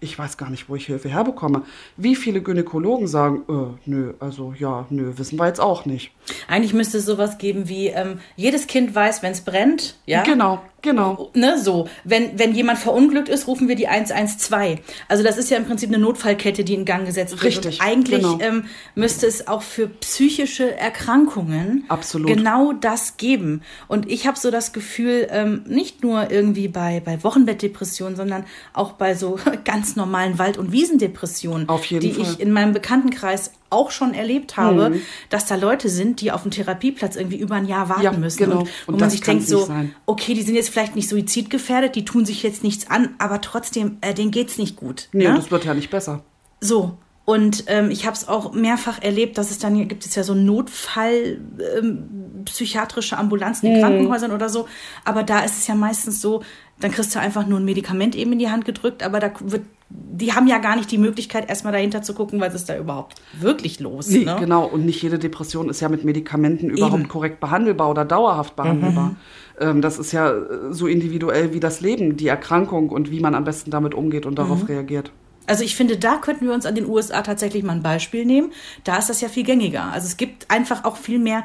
[0.00, 1.62] ich weiß gar nicht, wo ich Hilfe herbekomme.
[1.96, 6.12] Wie viele Gynäkologen sagen, äh, nö, also ja, nö, wissen wir jetzt auch nicht.
[6.48, 10.22] Eigentlich müsste es sowas geben wie, ähm, jedes Kind weiß, wenn es brennt, ja?
[10.22, 11.30] Genau, genau.
[11.34, 11.88] Ne, so.
[12.04, 14.80] Wenn, wenn jemand verunglückt ist, rufen wir die 112.
[15.08, 17.42] Also das ist ja im Prinzip eine Notfallkette, die in Gang gesetzt wird.
[17.44, 18.38] Richtig, Und eigentlich genau.
[18.40, 18.64] ähm,
[18.94, 22.28] müsste es auch für psychische Erkrankungen Absolut.
[22.28, 23.62] genau das geben.
[23.88, 28.92] Und ich habe so das Gefühl, ähm, nicht nur irgendwie bei, bei Wochenbettdepressionen, sondern auch
[28.92, 32.22] bei so ganz normalen Wald- und Wiesendepressionen, Auf jeden die Fall.
[32.32, 35.02] ich in meinem Bekanntenkreis auch schon erlebt habe, Mhm.
[35.28, 38.38] dass da Leute sind, die auf dem Therapieplatz irgendwie über ein Jahr warten Ja, müssen.
[38.38, 38.60] genau.
[38.60, 39.94] Und, wo Und man das sich denkt so, sein.
[40.06, 43.98] okay, die sind jetzt vielleicht nicht suizidgefährdet, die tun sich jetzt nichts an, aber trotzdem,
[44.00, 45.08] äh, denen geht's nicht gut.
[45.12, 45.34] Nee, ne?
[45.34, 46.22] das wird ja nicht besser.
[46.60, 46.96] So.
[47.26, 50.24] Und ähm, ich habe es auch mehrfach erlebt, dass es dann hier gibt es ja
[50.24, 51.40] so Notfall
[51.78, 53.80] ähm, psychiatrische Ambulanzen in Mhm.
[53.82, 54.66] Krankenhäusern oder so.
[55.04, 56.42] Aber da ist es ja meistens so,
[56.80, 59.62] dann kriegst du einfach nur ein Medikament eben in die Hand gedrückt, aber da wird,
[59.90, 63.20] die haben ja gar nicht die Möglichkeit, erstmal dahinter zu gucken, was ist da überhaupt
[63.38, 64.08] wirklich los.
[64.08, 64.36] Nee, ne?
[64.38, 64.64] genau.
[64.66, 67.08] Und nicht jede Depression ist ja mit Medikamenten überhaupt Eben.
[67.08, 69.16] korrekt behandelbar oder dauerhaft behandelbar.
[69.58, 73.34] Ähm, das ist ja äh, so individuell wie das Leben, die Erkrankung und wie man
[73.34, 75.10] am besten damit umgeht und darauf reagiert.
[75.46, 78.52] Also ich finde, da könnten wir uns an den USA tatsächlich mal ein Beispiel nehmen.
[78.84, 79.90] Da ist das ja viel gängiger.
[79.92, 81.42] Also es gibt einfach auch viel mehr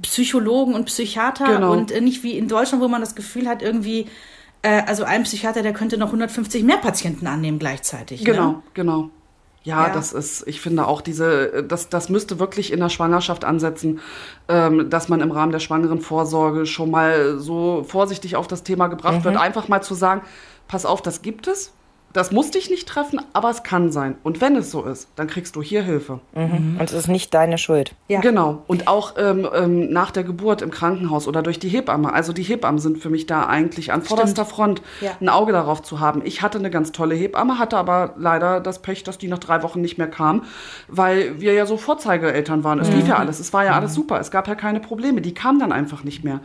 [0.00, 1.72] Psychologen und Psychiater Genau.
[1.72, 4.06] und äh, nicht wie in Deutschland, wo man das Gefühl hat, irgendwie,
[4.64, 8.24] äh, also ein Psychiater, der könnte noch 150 mehr Patienten annehmen gleichzeitig.
[8.24, 8.62] Genau, Ne?
[8.74, 9.10] genau.
[9.62, 9.92] Ja, Ja.
[9.94, 14.00] das ist, ich finde auch diese, das, das müsste wirklich in der Schwangerschaft ansetzen,
[14.48, 18.88] ähm, dass man im Rahmen der schwangeren Vorsorge schon mal so vorsichtig auf das Thema
[18.88, 19.24] gebracht Mhm.
[19.24, 20.20] wird, einfach mal zu sagen,
[20.68, 21.72] pass auf, das gibt es,
[22.14, 24.14] das muss dich nicht treffen, aber es kann sein.
[24.22, 26.20] Und wenn es so ist, dann kriegst du hier Hilfe.
[26.32, 27.94] Und es ist nicht deine Schuld.
[28.08, 28.20] Ja.
[28.20, 28.62] Genau.
[28.68, 32.12] Und auch ähm, ähm, nach der Geburt im Krankenhaus oder durch die Hebamme.
[32.12, 35.10] Also die Hebammen sind für mich da eigentlich an vorderster Front, Ja.
[35.20, 36.22] ein Auge darauf zu haben.
[36.24, 39.64] Ich hatte eine ganz tolle Hebamme, hatte aber leider das Pech, dass die nach drei
[39.64, 40.44] Wochen nicht mehr kam,
[40.88, 42.78] weil wir ja so Vorzeigeeltern waren.
[42.78, 45.20] Es lief ja alles, es war ja alles super, es gab ja keine Probleme.
[45.20, 46.40] Die kam dann einfach nicht mehr.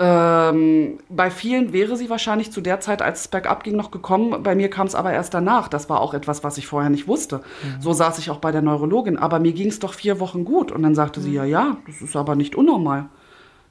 [0.00, 4.42] Ähm, bei vielen wäre sie wahrscheinlich zu der Zeit, als es bergab ging, noch gekommen.
[4.42, 5.68] Bei mir kam es aber erst danach.
[5.68, 7.40] Das war auch etwas, was ich vorher nicht wusste.
[7.80, 9.18] So saß ich auch bei der Neurologin.
[9.18, 10.70] Aber mir ging es doch vier Wochen gut.
[10.70, 13.08] Und dann sagte sie, ja, ja, das ist aber nicht unnormal.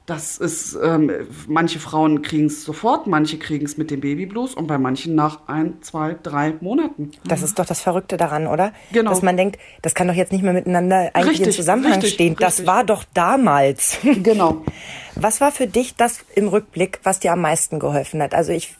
[0.08, 1.12] Das ist, ähm,
[1.48, 5.46] manche Frauen kriegen es sofort, manche kriegen es mit dem Babyblues und bei manchen nach
[5.48, 7.10] ein, zwei, drei Monaten.
[7.26, 8.72] Das ist doch das Verrückte daran, oder?
[8.90, 9.10] Genau.
[9.10, 12.14] Dass man denkt, das kann doch jetzt nicht mehr miteinander eigentlich in Richtig, Zusammenhang richtig,
[12.14, 12.36] stehen.
[12.36, 12.66] Das richtig.
[12.66, 13.98] war doch damals.
[14.22, 14.64] Genau.
[15.14, 18.34] Was war für dich das im Rückblick, was dir am meisten geholfen hat?
[18.34, 18.77] Also ich,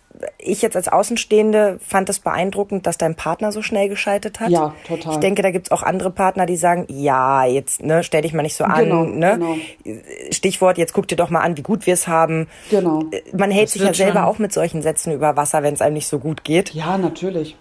[0.49, 4.51] ich jetzt als Außenstehende fand es beeindruckend, dass dein Partner so schnell geschaltet hat.
[4.51, 5.14] Ja, total.
[5.14, 8.42] Ich denke, da gibt's auch andere Partner, die sagen, ja, jetzt ne, stell dich mal
[8.42, 8.84] nicht so an.
[8.84, 9.38] Genau, ne?
[9.84, 9.94] genau.
[10.30, 12.49] Stichwort, jetzt guck dir doch mal an, wie gut wir es haben.
[12.70, 13.05] Genau.
[13.36, 14.28] Man hält sich ja selber schon.
[14.28, 16.74] auch mit solchen Sätzen über Wasser, wenn es einem nicht so gut geht.
[16.74, 17.57] Ja, natürlich.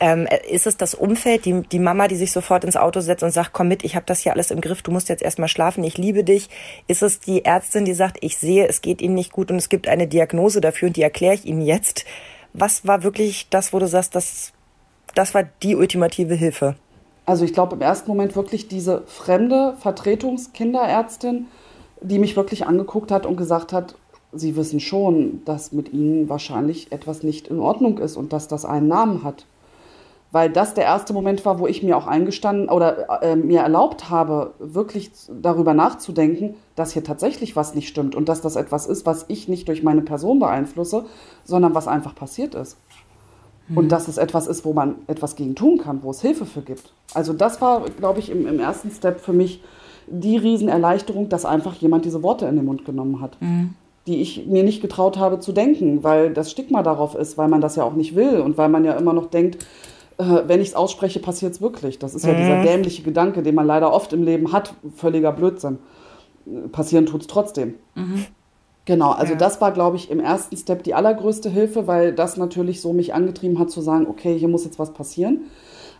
[0.00, 3.30] Ähm, ist es das Umfeld, die, die Mama, die sich sofort ins Auto setzt und
[3.30, 5.84] sagt, komm mit, ich habe das hier alles im Griff, du musst jetzt erstmal schlafen,
[5.84, 6.48] ich liebe dich?
[6.88, 9.68] Ist es die Ärztin, die sagt, ich sehe, es geht Ihnen nicht gut und es
[9.68, 12.04] gibt eine Diagnose dafür und die erkläre ich Ihnen jetzt?
[12.52, 14.52] Was war wirklich das, wo du sagst, das,
[15.14, 16.76] das war die ultimative Hilfe?
[17.24, 21.46] Also ich glaube im ersten Moment wirklich diese fremde Vertretungskinderärztin,
[22.00, 23.94] die mich wirklich angeguckt hat und gesagt hat,
[24.34, 28.64] Sie wissen schon, dass mit Ihnen wahrscheinlich etwas nicht in Ordnung ist und dass das
[28.64, 29.44] einen Namen hat.
[30.32, 34.08] Weil das der erste Moment war, wo ich mir auch eingestanden oder äh, mir erlaubt
[34.08, 39.04] habe, wirklich darüber nachzudenken, dass hier tatsächlich was nicht stimmt und dass das etwas ist,
[39.04, 41.04] was ich nicht durch meine Person beeinflusse,
[41.44, 42.78] sondern was einfach passiert ist.
[43.74, 46.62] Und dass es etwas ist, wo man etwas gegen tun kann, wo es Hilfe für
[46.62, 46.92] gibt.
[47.14, 49.62] Also das war, glaube ich, im, im ersten Step für mich
[50.06, 53.36] die Riesenerleichterung, dass einfach jemand diese Worte in den Mund genommen hat.
[54.06, 57.60] Die ich mir nicht getraut habe zu denken, weil das Stigma darauf ist, weil man
[57.60, 59.64] das ja auch nicht will und weil man ja immer noch denkt,
[60.22, 61.98] äh, wenn ich es ausspreche, passiert es wirklich.
[61.98, 65.78] Das ist ja dieser dämliche Gedanke, den man leider oft im Leben hat, völliger Blödsinn.
[66.72, 67.74] Passieren tut es trotzdem.
[68.84, 72.80] Genau, also das war, glaube ich, im ersten Step die allergrößte Hilfe, weil das natürlich
[72.80, 75.42] so mich angetrieben hat zu sagen, okay, hier muss jetzt was passieren.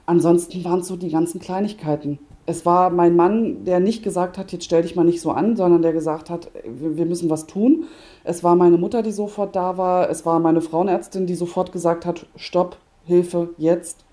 [0.04, 2.18] Ansonsten waren es so die ganzen Kleinigkeiten.
[2.44, 5.54] Es war mein Mann, der nicht gesagt hat, jetzt stell dich mal nicht so an,
[5.54, 7.84] sondern der gesagt hat, wir müssen was tun.
[8.24, 10.10] Es war meine Mutter, die sofort da war.
[10.10, 14.04] Es war meine Frauenärztin, die sofort gesagt hat, stopp, Hilfe, jetzt.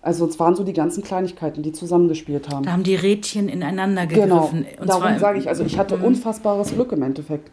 [0.00, 2.64] Also es waren so die ganzen Kleinigkeiten, die zusammengespielt haben.
[2.64, 4.66] Da haben die Rädchen ineinander Genau, gegriffen.
[4.80, 5.18] Und darum Mhm.
[5.18, 7.50] sage ich, also ich hatte unfassbares Glück im Endeffekt.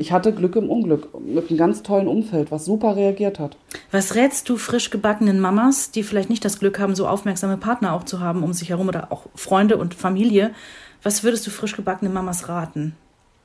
[0.00, 3.56] Ich hatte Glück im Unglück mit einem ganz tollen Umfeld, was super reagiert hat.
[3.92, 7.92] Was rätst du frisch gebackenen Mamas, die vielleicht nicht das Glück haben, so aufmerksame Partner
[7.92, 10.50] auch zu haben um sich herum oder auch Freunde und Familie?
[11.04, 12.96] Was würdest du frisch gebackenen Mamas raten?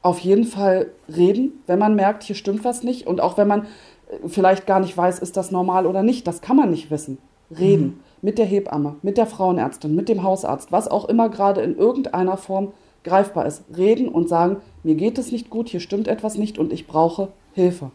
[0.02, 3.06] Auf jeden Fall reden, wenn man merkt, hier stimmt was nicht.
[3.06, 6.42] Und auch wenn man äh, vielleicht gar nicht weiß, ist das normal oder nicht, das
[6.42, 7.20] kann man nicht wissen.
[7.56, 11.78] Reden mit der Hebamme, mit der Frauenärztin, mit dem Hausarzt, was auch immer gerade in
[11.78, 12.72] irgendeiner Form
[13.04, 13.64] greifbar ist.
[13.78, 17.28] Reden und sagen, mir geht es nicht gut, hier stimmt etwas nicht und ich brauche
[17.52, 17.92] Hilfe.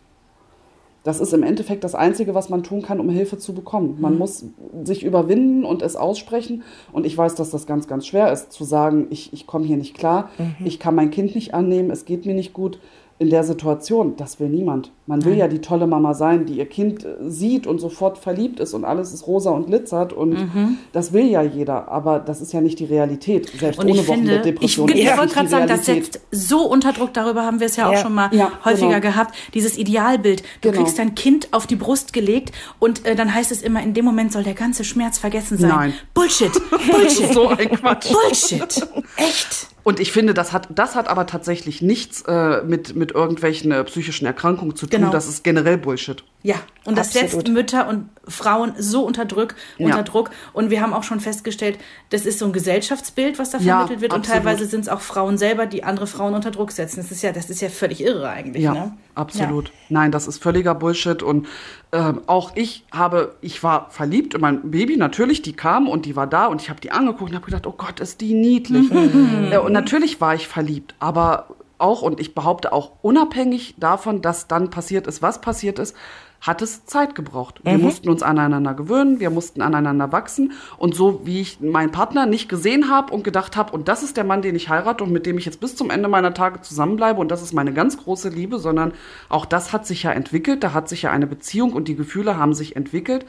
[1.05, 3.97] Das ist im Endeffekt das Einzige, was man tun kann, um Hilfe zu bekommen.
[3.99, 4.45] Man muss
[4.85, 6.65] sich überwinden und es aussprechen.
[6.93, 9.79] Und ich weiß, dass das ganz, ganz schwer ist, zu sagen, ich, ich komme hier
[9.79, 10.29] nicht klar,
[10.63, 12.79] ich kann mein Kind nicht annehmen, es geht mir nicht gut.
[13.21, 14.93] In der Situation, das will niemand.
[15.07, 18.61] Man will ja die tolle Mama sein, die ihr Kind äh, sieht und sofort verliebt
[18.61, 20.79] ist und alles ist rosa und glitzert und Mhm.
[20.93, 23.51] das will ja jeder, aber das ist ja nicht die Realität.
[23.59, 26.61] Selbst Und ohne ich finde, ich, Wochenbettdepression ich das wollte gerade sagen, das setzt so
[26.61, 27.99] unter Druck, darüber haben wir es ja auch Ja.
[27.99, 29.13] schon mal Ja, häufiger genau.
[29.13, 30.43] gehabt, dieses Idealbild.
[30.61, 30.83] Du Genau.
[30.83, 34.05] kriegst dein Kind auf die Brust gelegt und äh, dann heißt es immer, in dem
[34.05, 35.71] Moment soll der ganze Schmerz vergessen sein.
[35.71, 35.93] Nein.
[36.15, 36.53] Bullshit,
[36.93, 38.13] Bullshit, so ein Quatsch.
[38.13, 39.67] Bullshit, echt.
[39.89, 43.83] Und ich finde, das hat, das hat aber tatsächlich nichts äh, mit, mit irgendwelchen äh,
[43.85, 45.01] psychischen Erkrankungen zu tun.
[45.01, 45.11] Genau.
[45.11, 46.23] Das ist generell Bullshit.
[46.43, 47.31] Ja, und das Absolut.
[47.31, 50.03] setzt Mütter und Frauen so unter Druck, unter Ja.
[50.03, 50.29] Druck.
[50.53, 51.79] Und wir haben auch schon festgestellt,
[52.11, 54.13] das ist so ein Gesellschaftsbild, was da Ja, vermittelt wird.
[54.13, 54.45] Und absolut.
[54.45, 57.01] teilweise sind es auch Frauen selber, die andere Frauen unter Druck setzen.
[57.01, 58.65] Das ist ja, das ist ja völlig irre eigentlich.
[58.65, 58.93] Ja, ne?
[59.19, 59.73] Absolut.
[59.89, 61.23] Nein, das ist völliger Bullshit.
[61.23, 61.47] Und
[61.93, 66.17] ähm, auch ich habe, ich war verliebt in mein Baby, natürlich, die kam und die
[66.17, 68.91] war da und ich habe die angeguckt und habe gedacht, oh Gott, ist die niedlich.
[68.91, 69.49] Mhm.
[69.53, 71.49] Äh, und natürlich war ich verliebt, aber
[71.79, 75.97] auch, und ich behaupte auch unabhängig davon, dass dann passiert ist, was passiert ist,
[76.41, 77.61] hat es Zeit gebraucht.
[77.65, 80.53] Wir mussten uns aneinander gewöhnen, wir mussten aneinander wachsen.
[80.77, 84.17] Und so wie ich meinen Partner nicht gesehen habe und gedacht habe, und das ist
[84.17, 86.61] der Mann, den ich heirate und mit dem ich jetzt bis zum Ende meiner Tage
[86.61, 88.93] zusammenbleibe und das ist meine ganz große Liebe, sondern
[89.29, 92.37] auch das hat sich ja entwickelt, da hat sich ja eine Beziehung und die Gefühle
[92.37, 93.27] haben sich entwickelt.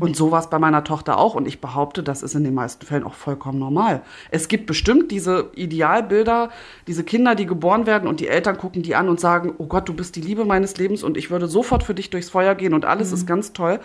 [0.00, 1.34] Und so war es bei meiner Tochter auch.
[1.34, 4.02] Und ich behaupte, das ist in den meisten Fällen auch vollkommen normal.
[4.30, 6.50] Es gibt bestimmt diese Idealbilder,
[6.86, 9.88] diese Kinder, die geboren werden und die Eltern gucken die an und sagen, oh Gott,
[9.88, 12.74] du bist die Liebe meines Lebens und ich würde sofort für dich durchs Feuer gehen
[12.74, 13.80] und alles ist ganz toll.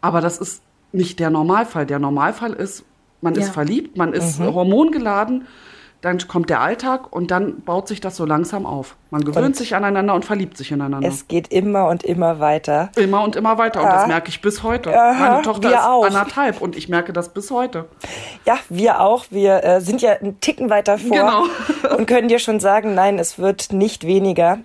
[0.00, 1.86] Aber das ist nicht der Normalfall.
[1.86, 2.84] Der Normalfall ist,
[3.20, 3.52] man ist Ja.
[3.52, 5.46] verliebt, man ist hormongeladen,
[6.00, 8.94] dann kommt der Alltag und dann baut sich das so langsam auf.
[9.10, 11.08] Man gewöhnt Und sich aneinander und verliebt sich ineinander.
[11.08, 12.90] Es geht immer und immer weiter.
[12.94, 13.80] immer und immer weiter.
[13.82, 14.96] Und das merke ich bis heute.
[14.96, 16.06] Aha, Meine Tochter ist auch.
[16.06, 17.86] anderthalb und ich merke das bis heute.
[18.46, 19.24] Ja, wir auch.
[19.30, 21.42] Wir äh, sind ja einen Ticken weiter vor Genau.
[21.96, 24.60] und können dir schon sagen, nein, es wird nicht weniger.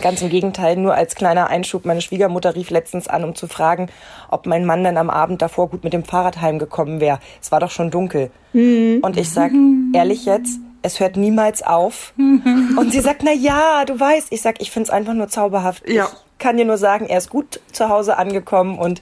[0.00, 1.84] Ganz im Gegenteil, nur als kleiner Einschub.
[1.84, 3.88] Meine Schwiegermutter rief letztens an, um zu fragen,
[4.30, 7.18] ob mein Mann dann am Abend davor gut mit dem Fahrrad heimgekommen wäre.
[7.40, 8.30] Es war doch schon dunkel.
[8.52, 9.52] Und ich sag,
[9.94, 12.14] ehrlich jetzt, es hört niemals auf.
[12.16, 14.28] Und sie sagt, na ja, du weißt.
[14.30, 15.88] Ich sag, ich find's einfach nur zauberhaft.
[15.88, 16.06] Ja.
[16.06, 19.00] Ich kann dir nur sagen, er ist gut zu Hause angekommen und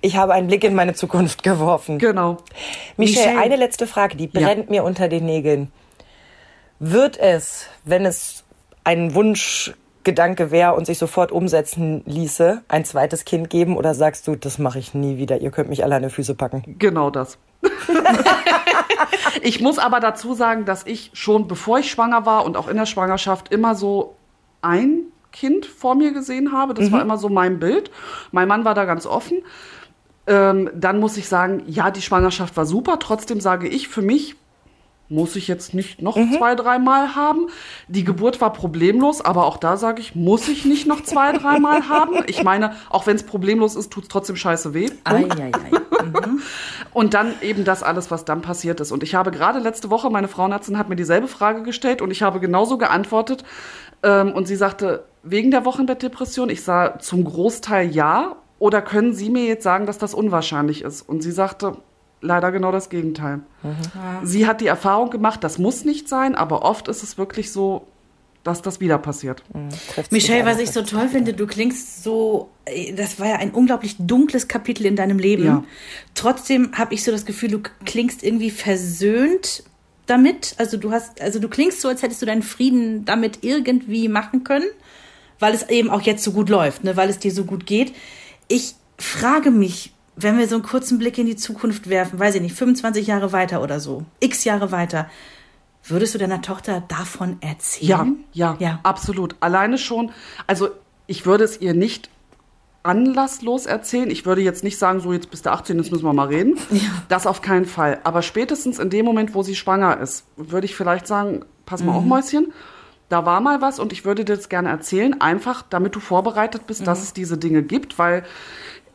[0.00, 1.98] ich habe einen Blick in meine Zukunft geworfen.
[1.98, 2.38] Genau.
[2.96, 3.38] Michelle, Michelle.
[3.38, 5.70] eine letzte Frage, die brennt mir unter den Nägeln.
[6.78, 8.44] Wird es, wenn es
[8.82, 9.14] ein
[10.00, 14.58] Wunschgedanke wäre und sich sofort umsetzen ließe, ein zweites Kind geben oder sagst du, das
[14.58, 16.76] mache ich nie wieder, ihr könnt mich alle an die Füße packen?
[16.78, 17.38] Genau das.
[19.42, 22.76] ich muss aber dazu sagen, dass ich schon bevor ich schwanger war und auch in
[22.76, 24.14] der Schwangerschaft immer so
[24.62, 26.74] ein Kind vor mir gesehen habe.
[26.74, 27.90] Das war immer so mein Bild.
[28.32, 29.42] Mein Mann war da ganz offen.
[30.26, 32.98] Ähm, dann muss ich sagen, ja, die Schwangerschaft war super.
[32.98, 34.36] Trotzdem sage ich für mich,
[35.10, 37.48] muss ich jetzt nicht noch zwei, dreimal haben.
[37.88, 41.88] Die Geburt war problemlos, aber auch da sage ich, muss ich nicht noch zwei, dreimal
[41.88, 42.22] haben.
[42.26, 44.88] Ich meine, auch wenn es problemlos ist, tut es trotzdem scheiße weh.
[45.04, 45.80] Ei, ei, ei.
[46.94, 48.92] Und dann eben das alles, was dann passiert ist.
[48.92, 52.22] Und ich habe gerade letzte Woche, meine Frauenärztin hat mir dieselbe Frage gestellt und ich
[52.22, 53.44] habe genauso geantwortet.
[54.02, 58.36] Ähm, und sie sagte, wegen der Wochenbettdepression, ich sah zum Großteil ja.
[58.58, 61.00] Oder können Sie mir jetzt sagen, dass das unwahrscheinlich ist?
[61.02, 61.78] Und sie sagte,
[62.20, 63.40] leider genau das Gegenteil.
[64.22, 67.86] Sie hat die Erfahrung gemacht, das muss nicht sein, aber oft ist es wirklich so,
[68.44, 69.42] dass das wieder passiert.
[69.94, 73.50] Trifft's Michelle, was ich so toll finde, du klingst so, äh, das war ja ein
[73.50, 75.44] unglaublich dunkles Kapitel in deinem Leben.
[75.44, 75.64] Ja.
[76.14, 79.62] Trotzdem habe ich so das Gefühl, du klingst irgendwie versöhnt
[80.06, 80.54] damit.
[80.58, 84.42] Also du hast, also du klingst so, als hättest du deinen Frieden damit irgendwie machen
[84.42, 84.68] können,
[85.38, 87.94] weil es eben auch jetzt so gut läuft, ne, weil es dir so gut geht.
[88.48, 89.92] Ich frage mich,
[90.22, 93.32] wenn wir so einen kurzen Blick in die Zukunft werfen, weiß ich nicht, 25 Jahre
[93.32, 95.08] weiter oder so, x Jahre weiter,
[95.84, 98.24] würdest du deiner Tochter davon Ja, erzählen?
[98.32, 98.80] ja, Ja.
[98.82, 99.36] absolut.
[99.40, 100.10] Alleine schon,
[100.46, 100.68] also
[101.06, 102.10] ich würde es ihr nicht
[102.82, 104.10] anlasslos erzählen.
[104.10, 106.56] Ich würde jetzt nicht sagen, so jetzt bist du 18, jetzt müssen wir mal reden.
[107.08, 107.98] Das auf keinen Fall.
[108.04, 111.92] Aber spätestens in dem Moment, wo sie schwanger ist, würde ich vielleicht sagen, pass mal
[111.94, 112.52] auf, Mäuschen.
[113.08, 116.66] Da war mal was und ich würde dir das gerne erzählen, einfach damit du vorbereitet
[116.68, 118.22] bist, dass es diese Dinge gibt, weil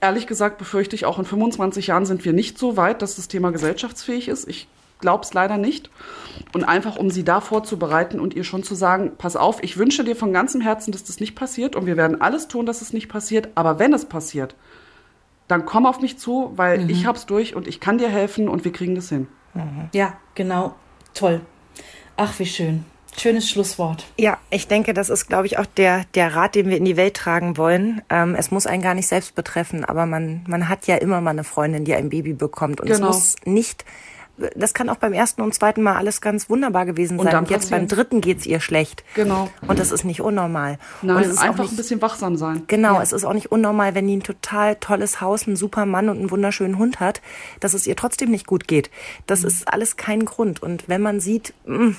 [0.05, 3.27] ehrlich gesagt befürchte ich, auch in 25 Jahren sind wir nicht so weit, dass das
[3.27, 4.47] Thema gesellschaftsfähig ist.
[4.47, 4.67] Ich
[4.99, 5.89] glaube es leider nicht.
[6.53, 10.03] Und einfach, um sie da vorzubereiten und ihr schon zu sagen, pass auf, ich wünsche
[10.03, 12.93] dir von ganzem Herzen, dass das nicht passiert und wir werden alles tun, dass es
[12.93, 13.49] nicht passiert.
[13.55, 14.55] Aber wenn es passiert,
[15.47, 18.63] dann komm auf mich zu, weil ich hab's durch und ich kann dir helfen und
[18.63, 19.27] wir kriegen das hin.
[19.93, 20.75] Ja, genau.
[21.13, 21.41] Toll.
[22.17, 22.85] Ach, wie schön.
[23.17, 24.05] Schönes Schlusswort.
[24.17, 26.97] Ja, ich denke, das ist, glaube ich, auch der, der Rat, den wir in die
[26.97, 28.01] Welt tragen wollen.
[28.09, 31.31] Ähm, es muss einen gar nicht selbst betreffen, aber man, man hat ja immer mal
[31.31, 32.81] eine Freundin, die ein Baby bekommt.
[32.81, 33.09] Und Genau.
[33.09, 33.85] es muss nicht
[34.57, 37.31] das kann auch beim ersten und zweiten Mal alles ganz wunderbar gewesen Und sein.
[37.31, 39.05] dann Und jetzt beim dritten geht's ihr schlecht.
[39.13, 39.49] Genau.
[39.65, 40.77] Und das ist nicht unnormal.
[41.01, 42.63] und Nein, es ist einfach nicht, ein bisschen wachsam sein.
[42.67, 46.09] Genau, es ist auch nicht unnormal, wenn die ein total tolles Haus, einen super Mann
[46.09, 47.21] und einen wunderschönen Hund hat,
[47.61, 48.89] dass es ihr trotzdem nicht gut geht.
[49.25, 49.47] Das Mhm.
[49.47, 50.61] ist alles kein Grund.
[50.61, 51.95] Und wenn man sieht, mh,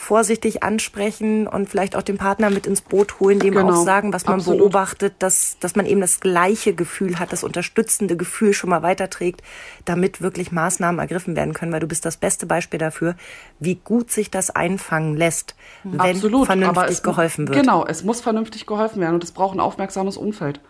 [0.00, 4.14] vorsichtig ansprechen und vielleicht auch den Partner mit ins Boot holen, dem Genau, auch sagen,
[4.14, 4.58] was man absolut.
[4.58, 9.42] beobachtet, dass, dass man eben das gleiche Gefühl hat, das unterstützende Gefühl schon mal weiterträgt,
[9.84, 13.14] damit wirklich Maßnahmen ergriffen werden können, weil du bist das beste Beispiel dafür,
[13.58, 17.60] wie gut sich das einfangen lässt, wenn Absolut, vernünftig es, geholfen wird.
[17.60, 20.60] Genau, es muss vernünftig geholfen werden und es braucht ein aufmerksames Umfeld.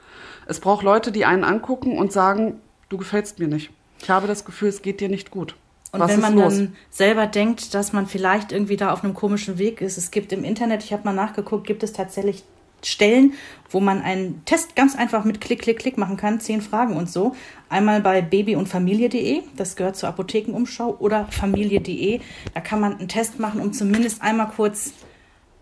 [0.47, 3.71] Es braucht Leute, die einen angucken und sagen, du gefällst mir nicht.
[4.03, 5.55] Ich habe das Gefühl, es geht dir nicht gut.
[5.93, 6.57] Und Was wenn man los?
[6.57, 10.33] dann selber denkt, dass man vielleicht irgendwie da auf einem komischen Weg ist, es gibt
[10.33, 12.45] im Internet, ich habe mal nachgeguckt, gibt es tatsächlich
[12.83, 13.35] Stellen,
[13.69, 17.11] wo man einen Test ganz einfach mit Klick, Klick, Klick machen kann, zehn Fragen und
[17.11, 17.35] so.
[17.69, 22.21] Einmal bei baby- und familie.de, das gehört zur Apothekenumschau, oder familie.de,
[22.55, 24.93] da kann man einen Test machen, um zumindest einmal kurz,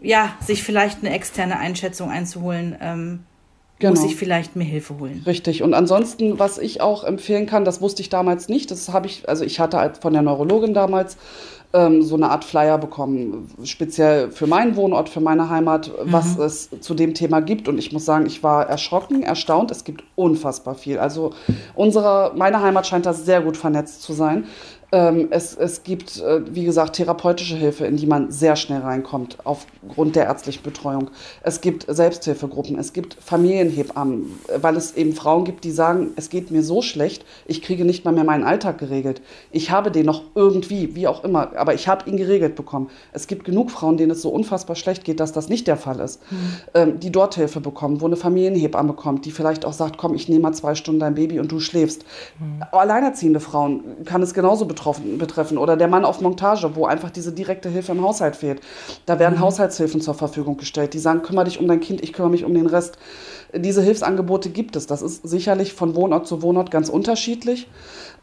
[0.01, 3.25] ja, sich vielleicht eine externe Einschätzung einzuholen, ähm,
[3.79, 3.93] Genau.
[3.93, 5.23] muss ich vielleicht mir Hilfe holen.
[5.25, 5.63] Richtig.
[5.63, 8.71] Und ansonsten, was ich auch empfehlen kann, das wusste ich damals nicht.
[8.71, 11.17] Das habe ich, also ich hatte halt von der Neurologin damals
[11.73, 16.71] ähm, so eine Art Flyer bekommen, speziell für meinen Wohnort, für meine Heimat, was es
[16.81, 17.69] zu dem Thema gibt.
[17.69, 19.71] Und ich muss sagen, ich war erschrocken, erstaunt.
[19.71, 20.99] Es gibt unfassbar viel.
[20.99, 21.33] Also
[21.75, 24.47] unsere, meine Heimat scheint da sehr gut vernetzt zu sein.
[24.91, 29.37] Ähm, es, es gibt, äh, wie gesagt, therapeutische Hilfe, in die man sehr schnell reinkommt,
[29.45, 31.11] aufgrund der ärztlichen Betreuung.
[31.43, 36.51] Es gibt Selbsthilfegruppen, es gibt Familienhebammen, weil es eben Frauen gibt, die sagen, es geht
[36.51, 39.21] mir so schlecht, ich kriege nicht mal mehr meinen Alltag geregelt.
[39.51, 42.89] Ich habe den noch irgendwie, wie auch immer, aber ich habe ihn geregelt bekommen.
[43.13, 46.01] Es gibt genug Frauen, denen es so unfassbar schlecht geht, dass das nicht der Fall
[46.01, 46.23] ist,
[46.73, 50.31] ähm, die dort Hilfe bekommen, wo eine Familienhebamme kommt, die vielleicht auch sagt, komm, ich
[50.31, 52.07] nehme mal zwei Stunden dein Baby und du schläfst.
[52.73, 57.33] Alleinerziehende Frauen kann es genauso betroffen, betreffen oder der Mann auf Montage, wo einfach diese
[57.33, 58.61] direkte Hilfe im Haushalt fehlt.
[59.07, 62.31] Da werden Haushaltshilfen zur Verfügung gestellt, die sagen, kümmere dich um dein Kind, ich kümmere
[62.31, 62.99] mich um den Rest.
[63.55, 64.87] Diese Hilfsangebote gibt es.
[64.87, 67.67] Das ist sicherlich von Wohnort zu Wohnort ganz unterschiedlich.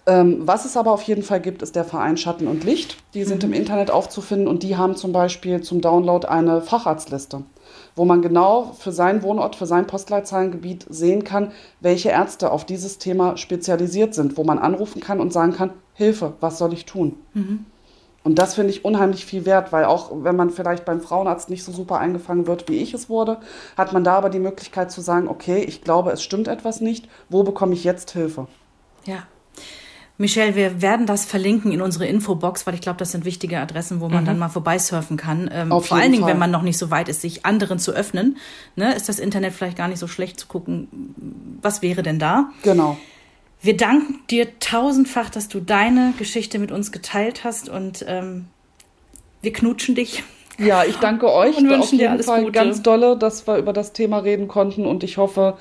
[0.07, 2.97] Ähm, was es aber auf jeden Fall gibt, ist der Verein Schatten und Licht.
[3.15, 7.41] Die sind im Internet aufzufinden und die haben zum Beispiel zum Download eine Facharztliste,
[7.95, 12.99] wo man genau für seinen Wohnort, für sein Postleitzahlengebiet sehen kann, welche Ärzte auf dieses
[12.99, 17.15] Thema spezialisiert sind, wo man anrufen kann und sagen kann, Hilfe, was soll ich tun?
[18.23, 21.63] Und das finde ich unheimlich viel wert, weil auch wenn man vielleicht beim Frauenarzt nicht
[21.63, 23.37] so super eingefangen wird, wie ich es wurde,
[23.77, 27.07] hat man da aber die Möglichkeit zu sagen, okay, ich glaube, es stimmt etwas nicht,
[27.29, 28.47] wo bekomme ich jetzt Hilfe?
[29.05, 29.23] Ja.
[30.17, 33.99] Michelle, wir werden das verlinken in unsere Infobox, weil ich glaube, das sind wichtige Adressen,
[33.99, 35.49] wo man dann mal vorbeisurfen kann.
[35.51, 35.71] Ähm, Mhm.
[35.73, 36.31] Auf vor allen Dingen, Fall.
[36.31, 38.37] wenn man noch nicht so weit ist, sich anderen zu öffnen,
[38.77, 42.49] ne, ist das Internet vielleicht gar nicht so schlecht zu gucken, was wäre denn da.
[42.63, 42.97] Genau.
[43.65, 48.45] Wir danken dir tausendfach, dass du deine Geschichte mit uns geteilt hast und ähm,
[49.41, 50.21] wir knutschen dich.
[50.59, 52.51] Ja, ich danke euch Und wünschen auf dir jeden alles Fall Gute.
[52.51, 55.57] ganz dolle, dass wir über das Thema reden konnten und ich hoffe,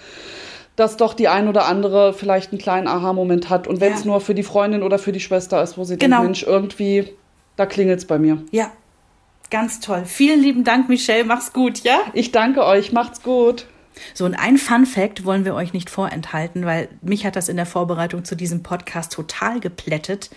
[0.76, 4.06] dass doch die ein oder andere vielleicht einen kleinen Aha-Moment hat und wenn es Ja.
[4.08, 6.16] nur für die Freundin oder für die Schwester ist, wo sie Genau.
[6.16, 7.08] denkt, Mensch, irgendwie,
[7.56, 8.42] da klingelt's bei mir.
[8.50, 8.70] Ja,
[9.50, 10.02] ganz toll.
[10.04, 11.24] Vielen lieben Dank, Michelle.
[11.24, 12.00] Mach's gut, ja?
[12.12, 13.66] Ich danke euch, macht's gut.
[14.12, 17.56] So, und ein Fun Fact wollen wir euch nicht vorenthalten, weil mich hat das in
[17.56, 20.30] der Vorbereitung zu diesem Podcast total geplättet.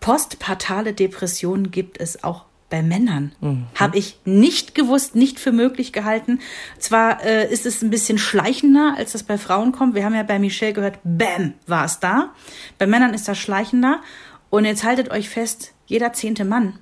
[0.00, 3.32] Postpartale Depressionen gibt es auch bei Männern.
[3.76, 6.40] Habe ich nicht gewusst, nicht für möglich gehalten.
[6.78, 9.94] Zwar äh, ist es ein bisschen schleichender, als das bei Frauen kommt.
[9.94, 12.32] Wir haben ja bei Michelle gehört, bam, war es da.
[12.78, 14.02] Bei Männern ist das schleichender.
[14.50, 16.78] Und jetzt haltet euch fest, jeder zehnte Mann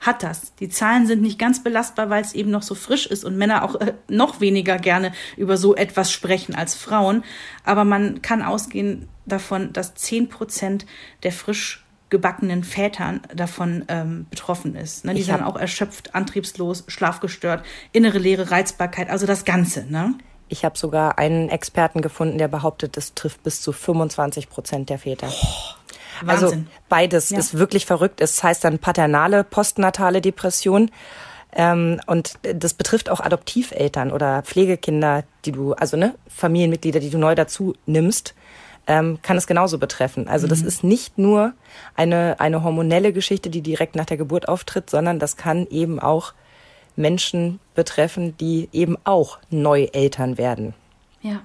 [0.00, 0.54] hat das.
[0.56, 3.64] Die Zahlen sind nicht ganz belastbar, weil es eben noch so frisch ist und Männer
[3.64, 7.24] auch äh, noch weniger gerne über so etwas sprechen als Frauen.
[7.64, 10.86] Aber man kann ausgehen davon, dass zehn Prozent
[11.22, 15.04] der frisch gebackenen Vätern davon ähm, betroffen ist.
[15.04, 15.14] Ne?
[15.14, 19.84] Die sind auch erschöpft, antriebslos, schlafgestört, innere Leere, Reizbarkeit, also das Ganze.
[19.84, 20.14] Ne?
[20.48, 24.98] Ich habe sogar einen Experten gefunden, der behauptet, es trifft bis zu 25 Prozent der
[24.98, 25.26] Väter.
[25.26, 25.77] Also
[26.22, 26.68] Wahnsinn.
[26.88, 27.38] beides Ja.
[27.38, 28.20] ist wirklich verrückt.
[28.20, 30.90] Es heißt dann paternale, postnatale Depression.
[31.52, 37.18] Ähm, und das betrifft auch Adoptiveltern oder Pflegekinder, die du, also ne, Familienmitglieder, die du
[37.18, 38.34] neu dazu nimmst,
[38.86, 40.28] ähm, kann es genauso betreffen.
[40.28, 41.52] Also das ist nicht nur
[41.94, 46.32] eine, eine hormonelle Geschichte, die direkt nach der Geburt auftritt, sondern das kann eben auch
[46.96, 50.74] Menschen betreffen, die eben auch neu Eltern werden.
[51.22, 51.40] Ja.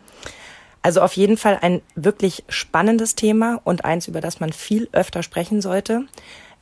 [0.84, 5.24] Also auf jeden Fall ein wirklich spannendes Thema und eins, über das man viel öfter
[5.24, 6.06] sprechen sollte.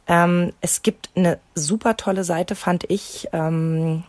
[0.08, 4.04] Ähm, es gibt eine super tolle Seite, fand ich, ähm,